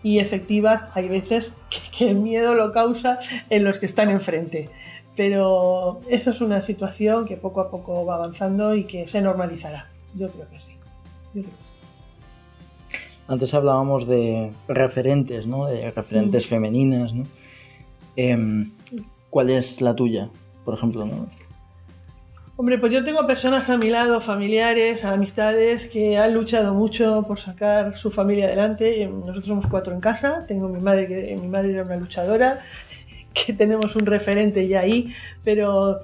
y 0.02 0.18
efectivas, 0.18 0.82
hay 0.94 1.08
veces 1.08 1.52
que, 1.96 2.10
el 2.10 2.16
miedo 2.16 2.54
lo 2.54 2.72
causa 2.72 3.20
en 3.50 3.64
los 3.64 3.78
que 3.78 3.86
están 3.86 4.10
enfrente. 4.10 4.68
Pero 5.16 6.00
eso 6.08 6.30
es 6.30 6.40
una 6.40 6.62
situación 6.62 7.26
que 7.26 7.36
poco 7.36 7.60
a 7.60 7.70
poco 7.70 8.04
va 8.06 8.14
avanzando 8.14 8.74
y 8.74 8.84
que 8.84 9.06
se 9.06 9.20
normalizará. 9.20 9.88
Yo 10.14 10.28
creo 10.28 10.46
que 10.48 10.58
sí. 10.60 11.46
Antes 13.28 13.54
hablábamos 13.54 14.06
de 14.06 14.52
referentes, 14.68 15.46
¿no? 15.46 15.66
De 15.66 15.90
referentes 15.90 16.46
femeninas, 16.46 17.12
¿no? 17.12 17.24
Em, 18.16 18.72
¿Cuál 19.30 19.50
es 19.50 19.80
la 19.80 19.94
tuya, 19.94 20.28
por 20.64 20.74
ejemplo? 20.74 21.06
¿no? 21.06 21.26
Hombre, 22.62 22.78
pues 22.78 22.92
yo 22.92 23.02
tengo 23.02 23.26
personas 23.26 23.68
a 23.70 23.76
mi 23.76 23.90
lado, 23.90 24.20
familiares, 24.20 25.04
amistades, 25.04 25.88
que 25.88 26.16
han 26.16 26.32
luchado 26.32 26.74
mucho 26.74 27.24
por 27.26 27.40
sacar 27.40 27.98
su 27.98 28.12
familia 28.12 28.44
adelante. 28.46 29.04
Nosotros 29.08 29.46
somos 29.46 29.66
cuatro 29.66 29.92
en 29.92 30.00
casa, 30.00 30.44
tengo 30.46 30.68
mi 30.68 30.78
madre, 30.78 31.08
que 31.08 31.36
mi 31.42 31.48
madre 31.48 31.72
era 31.72 31.82
una 31.82 31.96
luchadora, 31.96 32.60
que 33.34 33.52
tenemos 33.52 33.96
un 33.96 34.06
referente 34.06 34.68
ya 34.68 34.78
ahí, 34.78 35.12
pero 35.42 36.02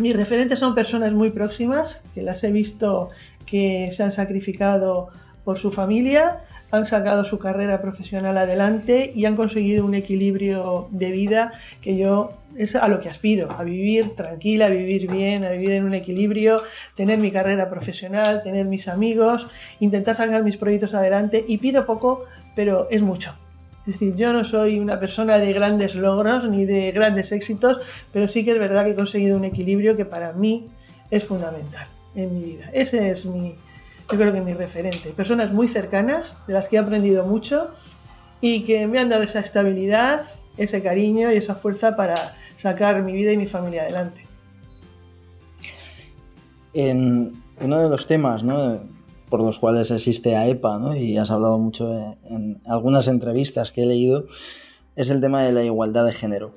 mis 0.00 0.16
referentes 0.16 0.58
son 0.58 0.74
personas 0.74 1.12
muy 1.12 1.30
próximas, 1.30 1.96
que 2.12 2.22
las 2.22 2.42
he 2.42 2.50
visto 2.50 3.10
que 3.46 3.90
se 3.92 4.02
han 4.02 4.10
sacrificado 4.10 5.10
por 5.44 5.60
su 5.60 5.70
familia, 5.70 6.38
han 6.74 6.86
sacado 6.86 7.24
su 7.24 7.38
carrera 7.38 7.80
profesional 7.80 8.36
adelante 8.36 9.12
y 9.14 9.24
han 9.24 9.36
conseguido 9.36 9.84
un 9.84 9.94
equilibrio 9.94 10.88
de 10.90 11.10
vida 11.10 11.52
que 11.80 11.96
yo 11.96 12.32
es 12.56 12.74
a 12.76 12.88
lo 12.88 13.00
que 13.00 13.08
aspiro, 13.08 13.50
a 13.50 13.64
vivir 13.64 14.14
tranquila, 14.14 14.66
a 14.66 14.68
vivir 14.68 15.10
bien, 15.10 15.44
a 15.44 15.50
vivir 15.50 15.72
en 15.72 15.84
un 15.84 15.94
equilibrio, 15.94 16.62
tener 16.96 17.18
mi 17.18 17.30
carrera 17.30 17.68
profesional, 17.68 18.42
tener 18.42 18.66
mis 18.66 18.88
amigos, 18.88 19.46
intentar 19.80 20.16
sacar 20.16 20.42
mis 20.42 20.56
proyectos 20.56 20.94
adelante 20.94 21.44
y 21.46 21.58
pido 21.58 21.86
poco, 21.86 22.24
pero 22.54 22.88
es 22.90 23.02
mucho. 23.02 23.34
Es 23.86 23.94
decir, 23.94 24.14
yo 24.16 24.32
no 24.32 24.44
soy 24.44 24.78
una 24.78 24.98
persona 24.98 25.38
de 25.38 25.52
grandes 25.52 25.94
logros 25.94 26.48
ni 26.48 26.64
de 26.64 26.90
grandes 26.92 27.32
éxitos, 27.32 27.78
pero 28.12 28.28
sí 28.28 28.44
que 28.44 28.52
es 28.52 28.58
verdad 28.58 28.84
que 28.84 28.92
he 28.92 28.94
conseguido 28.94 29.36
un 29.36 29.44
equilibrio 29.44 29.96
que 29.96 30.06
para 30.06 30.32
mí 30.32 30.66
es 31.10 31.24
fundamental 31.24 31.86
en 32.14 32.34
mi 32.34 32.44
vida. 32.44 32.70
Ese 32.72 33.10
es 33.10 33.26
mi, 33.26 33.56
yo 34.10 34.18
creo 34.18 34.32
que 34.32 34.40
mi 34.40 34.52
referente. 34.52 35.10
Personas 35.10 35.52
muy 35.52 35.68
cercanas, 35.68 36.34
de 36.46 36.52
las 36.52 36.68
que 36.68 36.76
he 36.76 36.78
aprendido 36.78 37.24
mucho 37.24 37.68
y 38.40 38.64
que 38.64 38.86
me 38.86 38.98
han 38.98 39.08
dado 39.08 39.22
esa 39.22 39.40
estabilidad, 39.40 40.26
ese 40.56 40.82
cariño 40.82 41.32
y 41.32 41.36
esa 41.36 41.54
fuerza 41.54 41.96
para 41.96 42.36
sacar 42.58 43.02
mi 43.02 43.12
vida 43.12 43.32
y 43.32 43.36
mi 43.36 43.46
familia 43.46 43.82
adelante. 43.82 44.20
En 46.74 47.32
uno 47.60 47.82
de 47.82 47.88
los 47.88 48.06
temas 48.06 48.42
por 49.30 49.40
los 49.40 49.58
cuales 49.58 49.90
existe 49.90 50.36
AEPA, 50.36 50.78
¿no? 50.78 50.96
y 50.96 51.16
has 51.16 51.30
hablado 51.30 51.58
mucho 51.58 52.16
en 52.28 52.60
algunas 52.66 53.08
entrevistas 53.08 53.72
que 53.72 53.82
he 53.82 53.86
leído, 53.86 54.26
es 54.96 55.08
el 55.08 55.20
tema 55.20 55.42
de 55.42 55.52
la 55.52 55.64
igualdad 55.64 56.04
de 56.04 56.12
género. 56.12 56.52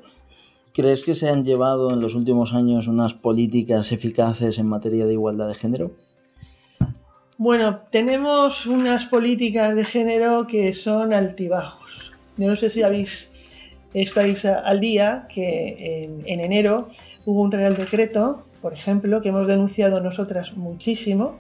¿Crees 0.74 1.04
que 1.04 1.16
se 1.16 1.28
han 1.28 1.44
llevado 1.44 1.92
en 1.92 2.02
los 2.02 2.14
últimos 2.14 2.54
años 2.54 2.88
unas 2.88 3.16
políticas 3.16 3.92
eficaces 3.92 4.60
en 4.60 4.68
materia 4.68 5.08
de 5.08 5.14
igualdad 5.14 5.48
de 5.48 5.56
género? 5.56 5.92
Bueno, 7.40 7.82
tenemos 7.92 8.66
unas 8.66 9.06
políticas 9.06 9.76
de 9.76 9.84
género 9.84 10.48
que 10.48 10.74
son 10.74 11.14
altibajos. 11.14 12.12
No 12.36 12.56
sé 12.56 12.72
si 12.72 12.82
habéis, 12.82 13.30
estáis 13.94 14.44
al 14.44 14.80
día 14.80 15.28
que 15.32 16.10
en, 16.26 16.40
enero 16.40 16.90
hubo 17.28 17.44
un 17.44 17.52
Real 17.52 17.78
Decreto, 17.78 18.44
por 18.60 18.74
ejemplo, 18.74 19.22
que 19.22 19.30
hemos 19.30 19.46
denunciado 19.46 20.02
nosotras 20.02 20.58
muchísimo 20.58 21.38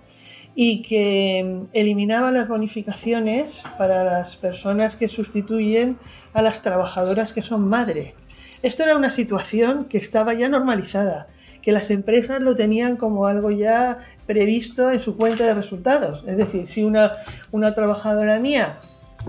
y 0.54 0.84
que 0.84 1.63
eliminaba 1.74 2.32
las 2.32 2.48
bonificaciones 2.48 3.63
para 3.80 4.04
las 4.04 4.38
personas 4.38 4.98
que 4.98 5.10
sustituyen 5.10 5.98
a 6.32 6.44
las 6.44 6.62
trabajadoras 6.62 7.34
que 7.34 7.42
son 7.42 7.68
madre. 7.68 8.13
Esto 8.62 8.84
era 8.84 8.96
una 8.96 9.10
situación 9.10 9.86
que 9.86 9.98
estaba 9.98 10.36
ya 10.36 10.48
normalizada 10.48 11.25
que 11.68 11.74
las 11.74 11.92
empresas 11.92 12.42
lo 12.42 12.56
tenían 12.56 12.96
como 12.96 13.27
algo 13.27 13.51
ya 13.51 13.98
previsto 14.28 14.92
en 14.92 15.00
su 15.00 15.18
cuenta 15.18 15.46
de 15.46 15.54
resultados. 15.54 16.24
Es 16.28 16.38
decir, 16.38 16.68
si 16.68 16.84
una, 16.84 17.14
una 17.52 17.74
trabajadora 17.74 18.40
mía 18.40 18.78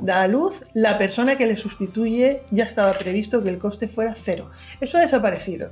da 0.03 0.23
a 0.23 0.29
luz, 0.29 0.55
la 0.75 0.99
persona 0.99 1.37
que 1.37 1.47
le 1.47 1.57
sustituye 1.57 2.43
ya 2.51 2.65
estaba 2.65 2.93
previsto 2.93 3.43
que 3.43 3.49
el 3.49 3.59
coste 3.59 3.89
fuera 3.89 4.15
cero. 4.17 4.51
Eso 4.81 4.99
ha 4.99 5.01
desaparecido. 5.01 5.71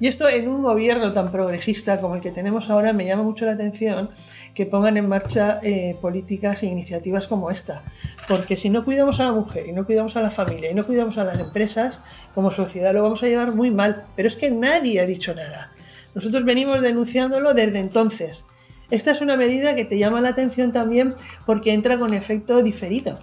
Y 0.00 0.06
esto 0.06 0.28
en 0.28 0.48
un 0.48 0.62
gobierno 0.62 1.12
tan 1.12 1.30
progresista 1.32 2.00
como 2.00 2.14
el 2.14 2.20
que 2.20 2.30
tenemos 2.30 2.70
ahora 2.70 2.92
me 2.92 3.04
llama 3.04 3.24
mucho 3.24 3.44
la 3.46 3.52
atención 3.52 4.10
que 4.54 4.66
pongan 4.66 4.96
en 4.96 5.08
marcha 5.08 5.60
eh, 5.62 5.96
políticas 6.00 6.62
e 6.62 6.66
iniciativas 6.66 7.28
como 7.28 7.50
esta. 7.50 7.82
Porque 8.26 8.56
si 8.56 8.70
no 8.70 8.84
cuidamos 8.84 9.20
a 9.20 9.24
la 9.24 9.32
mujer 9.32 9.66
y 9.68 9.72
no 9.72 9.86
cuidamos 9.86 10.16
a 10.16 10.20
la 10.20 10.30
familia 10.30 10.70
y 10.70 10.74
no 10.74 10.84
cuidamos 10.84 11.16
a 11.18 11.24
las 11.24 11.38
empresas, 11.38 11.98
como 12.34 12.50
sociedad 12.50 12.92
lo 12.92 13.02
vamos 13.02 13.22
a 13.22 13.26
llevar 13.26 13.54
muy 13.54 13.70
mal. 13.70 14.04
Pero 14.16 14.28
es 14.28 14.34
que 14.34 14.50
nadie 14.50 15.00
ha 15.00 15.06
dicho 15.06 15.34
nada. 15.34 15.72
Nosotros 16.14 16.44
venimos 16.44 16.80
denunciándolo 16.80 17.54
desde 17.54 17.78
entonces. 17.78 18.44
Esta 18.90 19.10
es 19.10 19.20
una 19.20 19.36
medida 19.36 19.74
que 19.74 19.84
te 19.84 19.98
llama 19.98 20.20
la 20.20 20.30
atención 20.30 20.72
también 20.72 21.14
porque 21.44 21.72
entra 21.72 21.98
con 21.98 22.14
efecto 22.14 22.62
diferido. 22.62 23.18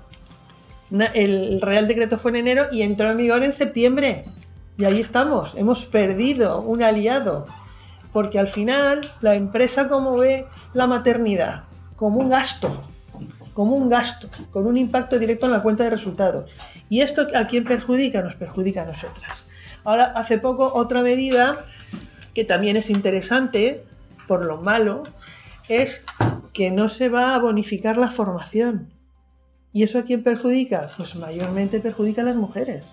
El 1.13 1.62
Real 1.62 1.88
Decreto 1.88 2.17
fue 2.17 2.31
en 2.31 2.38
enero 2.38 2.67
y 2.72 2.84
entró 2.84 3.10
en 3.12 3.17
vigor 3.17 3.43
en 3.43 3.53
septiembre. 3.53 4.25
Y 4.77 4.86
ahí 4.86 5.01
estamos, 5.01 5.53
hemos 5.55 5.86
perdido 5.86 6.62
un 6.62 6.84
aliado. 6.84 7.48
Porque 8.13 8.39
al 8.39 8.48
final 8.48 9.01
la 9.22 9.36
empresa 9.36 9.89
como 9.89 10.17
ve 10.17 10.45
la 10.74 10.88
maternidad 10.88 11.63
como 11.95 12.19
un 12.19 12.29
gasto, 12.29 12.84
como 13.53 13.75
un 13.75 13.89
gasto, 13.89 14.29
con 14.51 14.67
un 14.67 14.77
impacto 14.77 15.17
directo 15.17 15.45
en 15.45 15.53
la 15.53 15.62
cuenta 15.62 15.86
de 15.86 15.89
resultados. 15.89 16.50
¿Y 16.89 17.01
esto 17.01 17.27
a 17.34 17.48
quién 17.48 17.63
perjudica? 17.63 18.22
Nos 18.22 18.36
perjudica 18.36 18.84
a 18.84 18.86
nosotras. 18.86 19.45
Ahora, 19.84 20.12
hace 20.15 20.38
poco, 20.38 20.74
otra 20.74 21.01
medida 21.01 21.65
que 22.34 22.43
también 22.43 22.75
es 22.75 22.89
interesante, 22.89 23.84
por 24.27 24.43
lo 24.43 24.57
malo, 24.57 25.03
es 25.69 26.03
que 26.53 26.72
no 26.72 26.89
se 26.89 27.10
va 27.10 27.36
a 27.36 27.39
bonificar 27.39 27.98
la 27.98 28.12
formación. 28.12 28.89
¿Y 29.74 29.84
eso 29.84 30.00
a 30.00 30.03
quién 30.03 30.24
perjudica? 30.24 30.89
Pues 30.95 31.15
mayormente 31.15 31.79
perjudica 31.79 32.22
a 32.22 32.25
las 32.25 32.36
mujeres. 32.36 32.86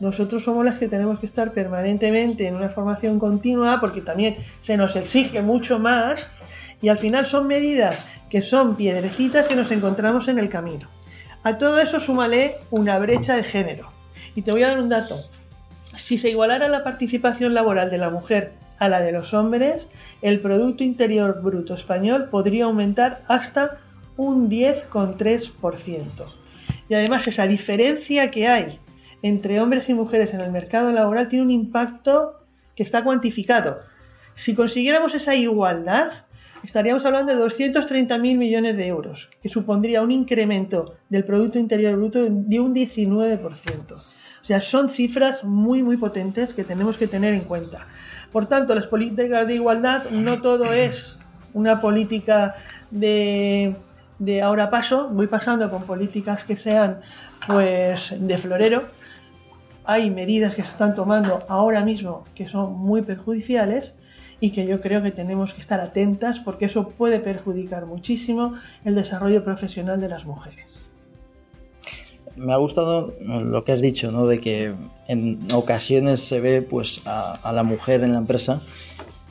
Nosotros 0.00 0.44
somos 0.44 0.64
las 0.64 0.78
que 0.78 0.88
tenemos 0.88 1.18
que 1.18 1.26
estar 1.26 1.52
permanentemente 1.52 2.46
en 2.46 2.54
una 2.54 2.68
formación 2.68 3.18
continua 3.18 3.80
porque 3.80 4.00
también 4.00 4.36
se 4.60 4.76
nos 4.76 4.94
exige 4.94 5.42
mucho 5.42 5.80
más 5.80 6.30
y 6.80 6.88
al 6.88 6.98
final 6.98 7.26
son 7.26 7.48
medidas 7.48 7.96
que 8.30 8.42
son 8.42 8.76
piedrecitas 8.76 9.48
que 9.48 9.56
nos 9.56 9.70
encontramos 9.72 10.28
en 10.28 10.38
el 10.38 10.48
camino. 10.48 10.88
A 11.42 11.58
todo 11.58 11.80
eso 11.80 11.98
súmale 11.98 12.56
una 12.70 12.98
brecha 12.98 13.34
de 13.34 13.42
género. 13.42 13.90
Y 14.36 14.42
te 14.42 14.52
voy 14.52 14.62
a 14.62 14.68
dar 14.68 14.78
un 14.78 14.88
dato. 14.88 15.16
Si 15.96 16.18
se 16.18 16.30
igualara 16.30 16.68
la 16.68 16.84
participación 16.84 17.54
laboral 17.54 17.90
de 17.90 17.98
la 17.98 18.10
mujer 18.10 18.52
a 18.78 18.88
la 18.88 19.00
de 19.00 19.12
los 19.12 19.34
hombres, 19.34 19.86
el 20.22 20.40
Producto 20.40 20.84
Interior 20.84 21.40
Bruto 21.42 21.74
español 21.74 22.28
podría 22.30 22.64
aumentar 22.64 23.22
hasta 23.28 23.78
un 24.16 24.50
10,3%. 24.50 26.08
Y 26.88 26.94
además 26.94 27.26
esa 27.26 27.46
diferencia 27.46 28.30
que 28.30 28.48
hay 28.48 28.78
entre 29.22 29.60
hombres 29.60 29.88
y 29.88 29.94
mujeres 29.94 30.32
en 30.32 30.40
el 30.40 30.52
mercado 30.52 30.92
laboral 30.92 31.28
tiene 31.28 31.44
un 31.44 31.50
impacto 31.50 32.34
que 32.76 32.82
está 32.82 33.02
cuantificado. 33.02 33.78
Si 34.36 34.54
consiguiéramos 34.54 35.14
esa 35.14 35.34
igualdad, 35.34 36.12
estaríamos 36.62 37.04
hablando 37.04 37.34
de 37.34 37.44
230.000 37.44 38.18
millones 38.36 38.76
de 38.76 38.86
euros, 38.86 39.28
que 39.42 39.48
supondría 39.48 40.02
un 40.02 40.12
incremento 40.12 40.94
del 41.08 41.24
Producto 41.24 41.58
Interior 41.58 41.96
Bruto 41.96 42.24
de 42.24 42.60
un 42.60 42.74
19%. 42.74 43.92
O 43.92 44.44
sea, 44.44 44.60
son 44.60 44.88
cifras 44.88 45.44
muy, 45.44 45.82
muy 45.82 45.96
potentes 45.96 46.54
que 46.54 46.64
tenemos 46.64 46.96
que 46.96 47.06
tener 47.08 47.34
en 47.34 47.40
cuenta. 47.40 47.86
Por 48.32 48.46
tanto, 48.46 48.74
las 48.74 48.86
políticas 48.86 49.46
de 49.46 49.54
igualdad 49.54 50.10
no 50.10 50.40
todo 50.42 50.72
es 50.72 51.18
una 51.54 51.80
política 51.80 52.56
de, 52.90 53.74
ahora 54.42 54.70
paso, 54.70 55.08
voy 55.08 55.26
pasando 55.26 55.70
con 55.70 55.84
políticas 55.84 56.44
que 56.44 56.56
sean 56.56 57.00
pues 57.46 58.14
de 58.18 58.38
florero. 58.38 58.84
Hay 59.84 60.10
medidas 60.10 60.54
que 60.54 60.62
se 60.62 60.68
están 60.68 60.94
tomando 60.94 61.40
ahora 61.48 61.80
mismo 61.82 62.24
que 62.34 62.48
son 62.48 62.74
muy 62.74 63.02
perjudiciales 63.02 63.94
y 64.40 64.50
que 64.50 64.66
yo 64.66 64.80
creo 64.80 65.02
que 65.02 65.10
tenemos 65.10 65.54
que 65.54 65.62
estar 65.62 65.80
atentas 65.80 66.38
porque 66.40 66.66
eso 66.66 66.90
puede 66.90 67.20
perjudicar 67.20 67.86
muchísimo 67.86 68.54
el 68.84 68.94
desarrollo 68.94 69.42
profesional 69.42 70.00
de 70.00 70.08
las 70.08 70.24
mujeres. 70.26 70.67
Me 72.38 72.52
ha 72.52 72.56
gustado 72.56 73.14
lo 73.20 73.64
que 73.64 73.72
has 73.72 73.80
dicho, 73.80 74.12
¿no? 74.12 74.26
De 74.26 74.40
que 74.40 74.72
en 75.06 75.48
ocasiones 75.52 76.20
se 76.20 76.40
ve 76.40 76.62
pues 76.62 77.00
a, 77.04 77.52
la 77.52 77.62
mujer 77.62 78.02
en 78.02 78.12
la 78.12 78.18
empresa 78.18 78.62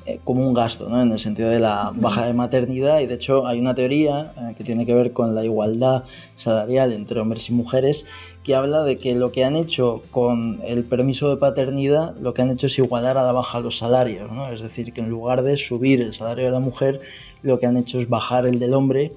eh, 0.05 0.19
como 0.23 0.47
un 0.47 0.53
gasto, 0.53 0.89
¿no? 0.89 1.01
En 1.01 1.11
el 1.11 1.19
sentido 1.19 1.49
de 1.49 1.59
la 1.59 1.91
baja 1.95 2.25
de 2.25 2.34
maternidad 2.34 2.99
y 2.99 3.05
de 3.05 3.15
hecho 3.15 3.47
hay 3.47 3.60
una 3.60 3.75
teoría 3.75 4.34
eh, 4.38 4.55
que 4.58 4.63
tiene 4.63 4.86
que 4.86 4.93
ver 4.93 5.13
con 5.13 5.36
la 5.36 5.43
igualdad 5.45 6.03
salarial 6.36 6.93
entre 6.93 7.19
hombres 7.19 7.49
y 7.49 7.53
mujeres 7.53 8.05
que 8.47 8.55
habla 8.55 8.84
de 8.84 8.97
que 8.97 9.13
lo 9.13 9.34
que 9.34 9.43
han 9.43 9.58
hecho 9.58 10.03
con 10.10 10.62
el 10.63 10.86
permiso 10.86 11.29
de 11.29 11.36
paternidad, 11.36 12.15
lo 12.15 12.34
que 12.34 12.41
han 12.41 12.49
hecho 12.49 12.67
es 12.67 12.77
igualar 12.77 13.17
a 13.17 13.23
la 13.23 13.34
baja 13.34 13.60
los 13.60 13.77
salarios, 13.77 14.32
¿no? 14.32 14.49
Es 14.53 14.62
decir, 14.62 14.93
que 14.93 15.01
en 15.01 15.10
lugar 15.10 15.43
de 15.43 15.58
subir 15.58 16.01
el 16.01 16.13
salario 16.13 16.45
de 16.45 16.51
la 16.51 16.62
mujer, 16.62 17.01
lo 17.41 17.60
que 17.60 17.65
han 17.65 17.75
hecho 17.75 17.99
es 17.99 18.08
bajar 18.08 18.47
el 18.47 18.58
del 18.58 18.73
hombre, 18.73 19.12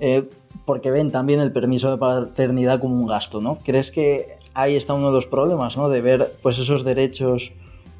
eh, 0.00 0.24
porque 0.64 0.90
ven 0.90 1.10
también 1.10 1.40
el 1.40 1.52
permiso 1.52 1.90
de 1.90 1.98
paternidad 1.98 2.80
como 2.80 2.94
un 2.94 3.06
gasto, 3.06 3.40
¿no? 3.40 3.58
¿Crees 3.64 3.90
que 3.90 4.36
ahí 4.54 4.76
está 4.76 4.94
uno 4.94 5.08
de 5.08 5.14
los 5.14 5.26
problemas, 5.26 5.76
¿no? 5.76 5.88
De 5.88 6.00
ver 6.00 6.32
pues 6.42 6.58
esos 6.58 6.84
derechos 6.84 7.52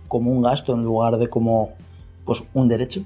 como 0.09 0.31
un 0.31 0.43
gasto 0.43 0.75
en 0.75 0.85
lugar 0.85 1.19
de 1.19 1.29
como 1.29 1.71
pues 2.25 2.43
un 2.55 2.69
derecho. 2.69 3.03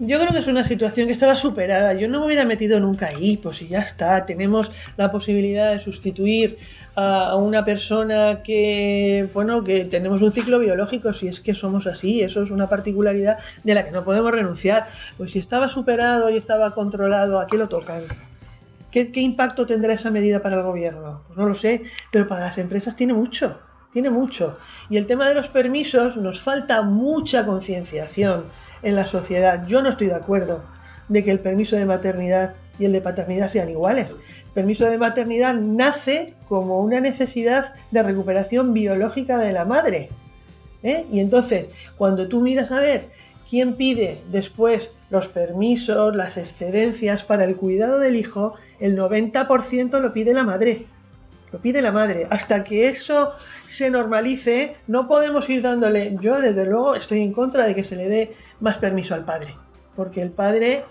Yo 0.00 0.20
creo 0.20 0.30
que 0.32 0.38
es 0.38 0.46
una 0.46 0.62
situación 0.62 1.08
que 1.08 1.12
estaba 1.12 1.34
superada. 1.34 1.92
Yo 1.94 2.06
no 2.06 2.20
me 2.20 2.26
hubiera 2.26 2.44
metido 2.44 2.78
nunca 2.78 3.06
ahí, 3.06 3.36
pues 3.36 3.60
y 3.62 3.68
ya 3.68 3.80
está. 3.80 4.24
Tenemos 4.26 4.70
la 4.96 5.10
posibilidad 5.10 5.72
de 5.72 5.80
sustituir 5.80 6.58
a 6.94 7.34
una 7.34 7.64
persona 7.64 8.40
que, 8.44 9.28
bueno, 9.34 9.64
que 9.64 9.84
tenemos 9.86 10.22
un 10.22 10.30
ciclo 10.30 10.60
biológico, 10.60 11.12
si 11.12 11.26
es 11.26 11.40
que 11.40 11.54
somos 11.54 11.88
así, 11.88 12.20
eso 12.22 12.42
es 12.42 12.50
una 12.50 12.68
particularidad 12.68 13.38
de 13.64 13.74
la 13.74 13.84
que 13.84 13.90
no 13.90 14.04
podemos 14.04 14.30
renunciar. 14.30 14.86
Pues 15.16 15.32
si 15.32 15.40
estaba 15.40 15.68
superado 15.68 16.30
y 16.30 16.36
estaba 16.36 16.74
controlado, 16.74 17.40
¿a 17.40 17.48
qué 17.48 17.56
lo 17.56 17.68
tocan? 17.68 18.02
¿Qué, 18.90 19.10
impacto 19.16 19.66
tendrá 19.66 19.92
esa 19.92 20.10
medida 20.10 20.40
para 20.40 20.56
el 20.56 20.62
gobierno? 20.62 21.22
Pues 21.26 21.38
no 21.38 21.46
lo 21.46 21.54
sé, 21.54 21.82
pero 22.10 22.26
para 22.26 22.46
las 22.46 22.58
empresas 22.58 22.96
tiene 22.96 23.12
mucho, 23.12 23.58
tiene 23.92 24.08
mucho. 24.08 24.58
Y 24.88 24.96
el 24.96 25.06
tema 25.06 25.28
de 25.28 25.34
los 25.34 25.48
permisos 25.48 26.16
nos 26.16 26.40
falta 26.40 26.80
mucha 26.82 27.44
concienciación 27.44 28.44
en 28.82 28.96
la 28.96 29.06
sociedad. 29.06 29.66
Yo 29.66 29.82
no 29.82 29.90
estoy 29.90 30.06
de 30.06 30.14
acuerdo 30.14 30.62
de 31.08 31.22
que 31.22 31.30
el 31.30 31.40
permiso 31.40 31.76
de 31.76 31.84
maternidad 31.84 32.54
y 32.78 32.86
el 32.86 32.92
de 32.92 33.02
paternidad 33.02 33.48
sean 33.48 33.68
iguales. 33.68 34.10
El 34.10 34.52
permiso 34.54 34.86
de 34.86 34.96
maternidad 34.96 35.54
nace 35.54 36.34
como 36.48 36.80
una 36.80 37.00
necesidad 37.00 37.74
de 37.90 38.02
recuperación 38.02 38.72
biológica 38.72 39.36
de 39.36 39.52
la 39.52 39.66
madre. 39.66 40.08
¿eh? 40.82 41.04
Y 41.12 41.20
entonces, 41.20 41.66
cuando 41.96 42.28
tú 42.28 42.40
miras 42.40 42.70
a 42.70 42.80
ver 42.80 43.10
quién 43.48 43.76
pide 43.76 44.22
después 44.30 44.90
los 45.10 45.28
permisos, 45.28 46.14
las 46.14 46.36
excedencias 46.36 47.24
para 47.24 47.44
el 47.44 47.56
cuidado 47.56 47.98
del 47.98 48.16
hijo, 48.16 48.54
el 48.78 48.96
90% 48.96 50.00
lo 50.00 50.12
pide 50.12 50.34
la 50.34 50.44
madre. 50.44 50.84
Lo 51.52 51.58
pide 51.58 51.80
la 51.80 51.92
madre. 51.92 52.26
Hasta 52.30 52.62
que 52.62 52.88
eso 52.88 53.32
se 53.68 53.90
normalice, 53.90 54.76
no 54.86 55.08
podemos 55.08 55.48
ir 55.48 55.62
dándole. 55.62 56.14
Yo, 56.20 56.40
desde 56.40 56.66
luego, 56.66 56.94
estoy 56.94 57.22
en 57.22 57.32
contra 57.32 57.66
de 57.66 57.74
que 57.74 57.84
se 57.84 57.96
le 57.96 58.08
dé 58.08 58.36
más 58.60 58.76
permiso 58.76 59.14
al 59.14 59.24
padre. 59.24 59.54
Porque 59.96 60.20
el 60.20 60.30
padre, 60.30 60.84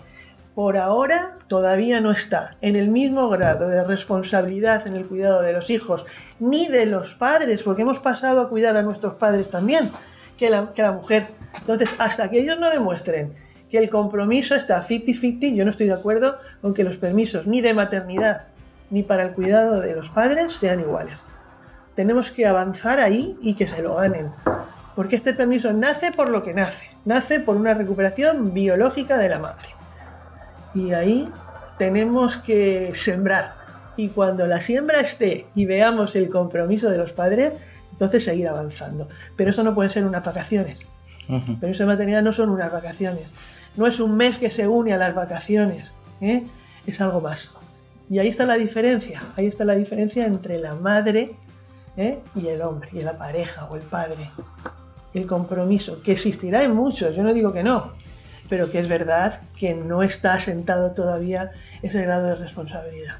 por 0.56 0.76
ahora, 0.76 1.36
todavía 1.46 2.00
no 2.00 2.10
está 2.10 2.56
en 2.60 2.74
el 2.74 2.88
mismo 2.88 3.28
grado 3.28 3.68
de 3.68 3.84
responsabilidad 3.84 4.84
en 4.88 4.96
el 4.96 5.06
cuidado 5.06 5.42
de 5.42 5.52
los 5.52 5.70
hijos, 5.70 6.04
ni 6.40 6.66
de 6.66 6.86
los 6.86 7.14
padres, 7.14 7.62
porque 7.62 7.82
hemos 7.82 8.00
pasado 8.00 8.40
a 8.40 8.48
cuidar 8.48 8.76
a 8.76 8.82
nuestros 8.82 9.14
padres 9.14 9.48
también, 9.50 9.92
que 10.36 10.50
la, 10.50 10.72
que 10.72 10.82
la 10.82 10.92
mujer. 10.92 11.28
Entonces, 11.54 11.88
hasta 11.98 12.30
que 12.30 12.40
ellos 12.40 12.58
no 12.58 12.70
demuestren 12.70 13.34
que 13.70 13.78
el 13.78 13.90
compromiso 13.90 14.54
está 14.54 14.82
50-50, 14.82 15.54
yo 15.54 15.64
no 15.64 15.70
estoy 15.70 15.86
de 15.86 15.94
acuerdo 15.94 16.38
con 16.62 16.74
que 16.74 16.84
los 16.84 16.96
permisos 16.96 17.46
ni 17.46 17.60
de 17.60 17.74
maternidad 17.74 18.46
ni 18.90 19.02
para 19.02 19.24
el 19.24 19.32
cuidado 19.32 19.80
de 19.80 19.94
los 19.94 20.08
padres 20.10 20.54
sean 20.54 20.80
iguales. 20.80 21.22
Tenemos 21.94 22.30
que 22.30 22.46
avanzar 22.46 23.00
ahí 23.00 23.36
y 23.42 23.54
que 23.54 23.66
se 23.66 23.82
lo 23.82 23.96
ganen. 23.96 24.30
Porque 24.94 25.16
este 25.16 25.34
permiso 25.34 25.72
nace 25.72 26.10
por 26.12 26.28
lo 26.30 26.42
que 26.42 26.54
nace. 26.54 26.84
Nace 27.04 27.40
por 27.40 27.56
una 27.56 27.74
recuperación 27.74 28.54
biológica 28.54 29.18
de 29.18 29.28
la 29.28 29.38
madre. 29.38 29.68
Y 30.74 30.92
ahí 30.92 31.28
tenemos 31.76 32.36
que 32.38 32.92
sembrar. 32.94 33.54
Y 33.96 34.08
cuando 34.08 34.46
la 34.46 34.60
siembra 34.60 35.00
esté 35.00 35.46
y 35.54 35.66
veamos 35.66 36.16
el 36.16 36.30
compromiso 36.30 36.88
de 36.88 36.98
los 36.98 37.12
padres, 37.12 37.52
entonces 37.92 38.24
seguir 38.24 38.48
avanzando. 38.48 39.08
Pero 39.36 39.50
eso 39.50 39.62
no 39.62 39.74
puede 39.74 39.88
ser 39.88 40.04
unas 40.04 40.24
vacaciones. 40.24 40.78
Uh 41.28 41.58
Permiso 41.60 41.82
de 41.82 41.88
maternidad 41.88 42.22
no 42.22 42.32
son 42.32 42.50
unas 42.50 42.72
vacaciones. 42.72 43.26
No 43.76 43.86
es 43.86 44.00
un 44.00 44.16
mes 44.16 44.38
que 44.38 44.50
se 44.50 44.66
une 44.66 44.92
a 44.92 44.96
las 44.96 45.14
vacaciones. 45.14 45.90
¿eh? 46.20 46.44
Es 46.86 47.00
algo 47.00 47.20
más. 47.20 47.50
Y 48.10 48.18
ahí 48.18 48.28
está 48.28 48.46
la 48.46 48.54
diferencia, 48.54 49.22
ahí 49.36 49.46
está 49.46 49.64
la 49.64 49.74
diferencia 49.74 50.24
entre 50.26 50.58
la 50.58 50.74
madre 50.74 51.32
¿eh? 51.96 52.18
y 52.34 52.46
el 52.46 52.62
hombre, 52.62 52.88
y 52.92 53.02
la 53.02 53.18
pareja 53.18 53.66
o 53.66 53.76
el 53.76 53.82
padre. 53.82 54.30
El 55.12 55.26
compromiso, 55.26 56.02
que 56.02 56.12
existirá 56.12 56.64
en 56.64 56.74
muchos, 56.74 57.14
yo 57.14 57.22
no 57.22 57.34
digo 57.34 57.52
que 57.52 57.62
no, 57.62 57.92
pero 58.48 58.70
que 58.70 58.78
es 58.78 58.88
verdad 58.88 59.40
que 59.58 59.74
no 59.74 60.02
está 60.02 60.34
asentado 60.34 60.92
todavía 60.92 61.50
ese 61.82 62.00
grado 62.02 62.28
de 62.28 62.34
responsabilidad. 62.36 63.16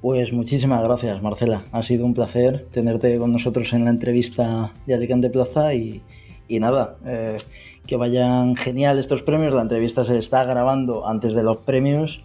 Pues 0.00 0.32
muchísimas 0.32 0.82
gracias, 0.82 1.22
Marcela. 1.22 1.62
Ha 1.72 1.82
sido 1.82 2.04
un 2.04 2.12
placer 2.12 2.66
tenerte 2.72 3.16
con 3.18 3.32
nosotros 3.32 3.72
en 3.72 3.84
la 3.84 3.90
entrevista 3.90 4.72
de 4.86 4.94
Alicante 4.94 5.30
Plaza 5.30 5.74
y, 5.74 6.02
nada, 6.48 6.96
eh, 7.04 7.38
que 7.86 7.96
vayan 7.96 8.56
genial 8.56 8.98
estos 8.98 9.22
premios. 9.22 9.54
La 9.54 9.62
entrevista 9.62 10.04
se 10.04 10.18
está 10.18 10.44
grabando 10.44 11.06
antes 11.06 11.34
de 11.34 11.42
los 11.42 11.58
premios. 11.58 12.22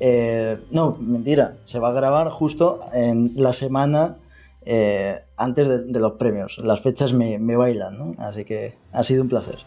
Eh, 0.00 0.58
no, 0.70 0.96
mentira, 1.00 1.54
se 1.64 1.78
va 1.78 1.90
a 1.90 1.92
grabar 1.92 2.30
justo 2.30 2.80
en 2.92 3.32
la 3.36 3.52
semana 3.52 4.16
eh, 4.64 5.20
antes 5.36 5.68
de, 5.68 6.00
los 6.00 6.12
premios. 6.12 6.58
Las 6.58 6.80
fechas 6.80 7.12
me, 7.12 7.38
bailan, 7.56 7.98
¿no? 7.98 8.14
Así 8.18 8.44
que 8.44 8.74
ha 8.92 9.04
sido 9.04 9.22
un 9.22 9.28
placer. 9.28 9.58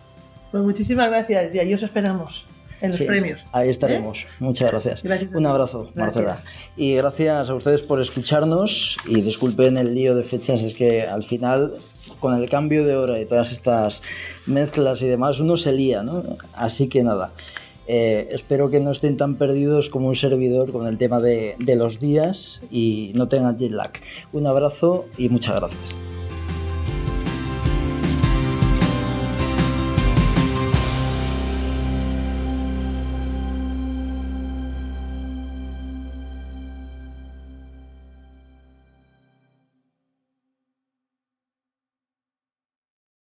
Pues 0.51 0.63
muchísimas 0.63 1.09
gracias 1.09 1.53
y 1.53 1.59
ahí 1.59 1.73
os 1.73 1.83
esperamos 1.83 2.45
en 2.81 2.91
los 2.91 3.01
premios. 3.01 3.41
Ahí 3.51 3.69
estaremos. 3.69 4.19
¿Eh? 4.19 4.27
Muchas 4.39 4.71
gracias. 4.71 5.03
un 5.33 5.45
abrazo, 5.45 5.91
Marcela. 5.95 6.37
Y 6.75 6.95
gracias 6.95 7.49
a 7.49 7.55
ustedes 7.55 7.81
por 7.81 8.01
escucharnos 8.01 8.97
y 9.07 9.21
disculpen 9.21 9.77
el 9.77 9.93
lío 9.93 10.15
de 10.15 10.23
fechas, 10.23 10.61
es 10.61 10.73
que 10.73 11.03
al 11.03 11.23
final 11.23 11.73
con 12.19 12.35
el 12.35 12.49
cambio 12.49 12.85
de 12.85 12.95
hora 12.95 13.19
y 13.19 13.25
todas 13.25 13.51
estas 13.51 14.01
mezclas 14.45 15.01
y 15.01 15.07
demás 15.07 15.39
uno 15.39 15.57
se 15.57 15.73
lía, 15.73 16.03
¿no? 16.03 16.23
Así 16.53 16.87
que 16.87 17.03
nada. 17.03 17.31
Eh, 17.87 18.29
espero 18.31 18.71
que 18.71 18.79
no 18.79 18.91
estén 18.91 19.15
tan 19.17 19.35
perdidos 19.35 19.89
como 19.89 20.07
un 20.07 20.15
servidor 20.15 20.71
con 20.71 20.87
el 20.87 20.97
tema 20.97 21.19
de, 21.19 21.55
de 21.59 21.75
los 21.75 21.99
días 21.99 22.61
y 22.71 23.11
no 23.15 23.27
tengan 23.27 23.57
jet 23.57 23.71
lag. 23.71 23.91
Un 24.33 24.47
abrazo 24.47 25.05
y 25.17 25.29
muchas 25.29 25.55
gracias. 25.55 26.04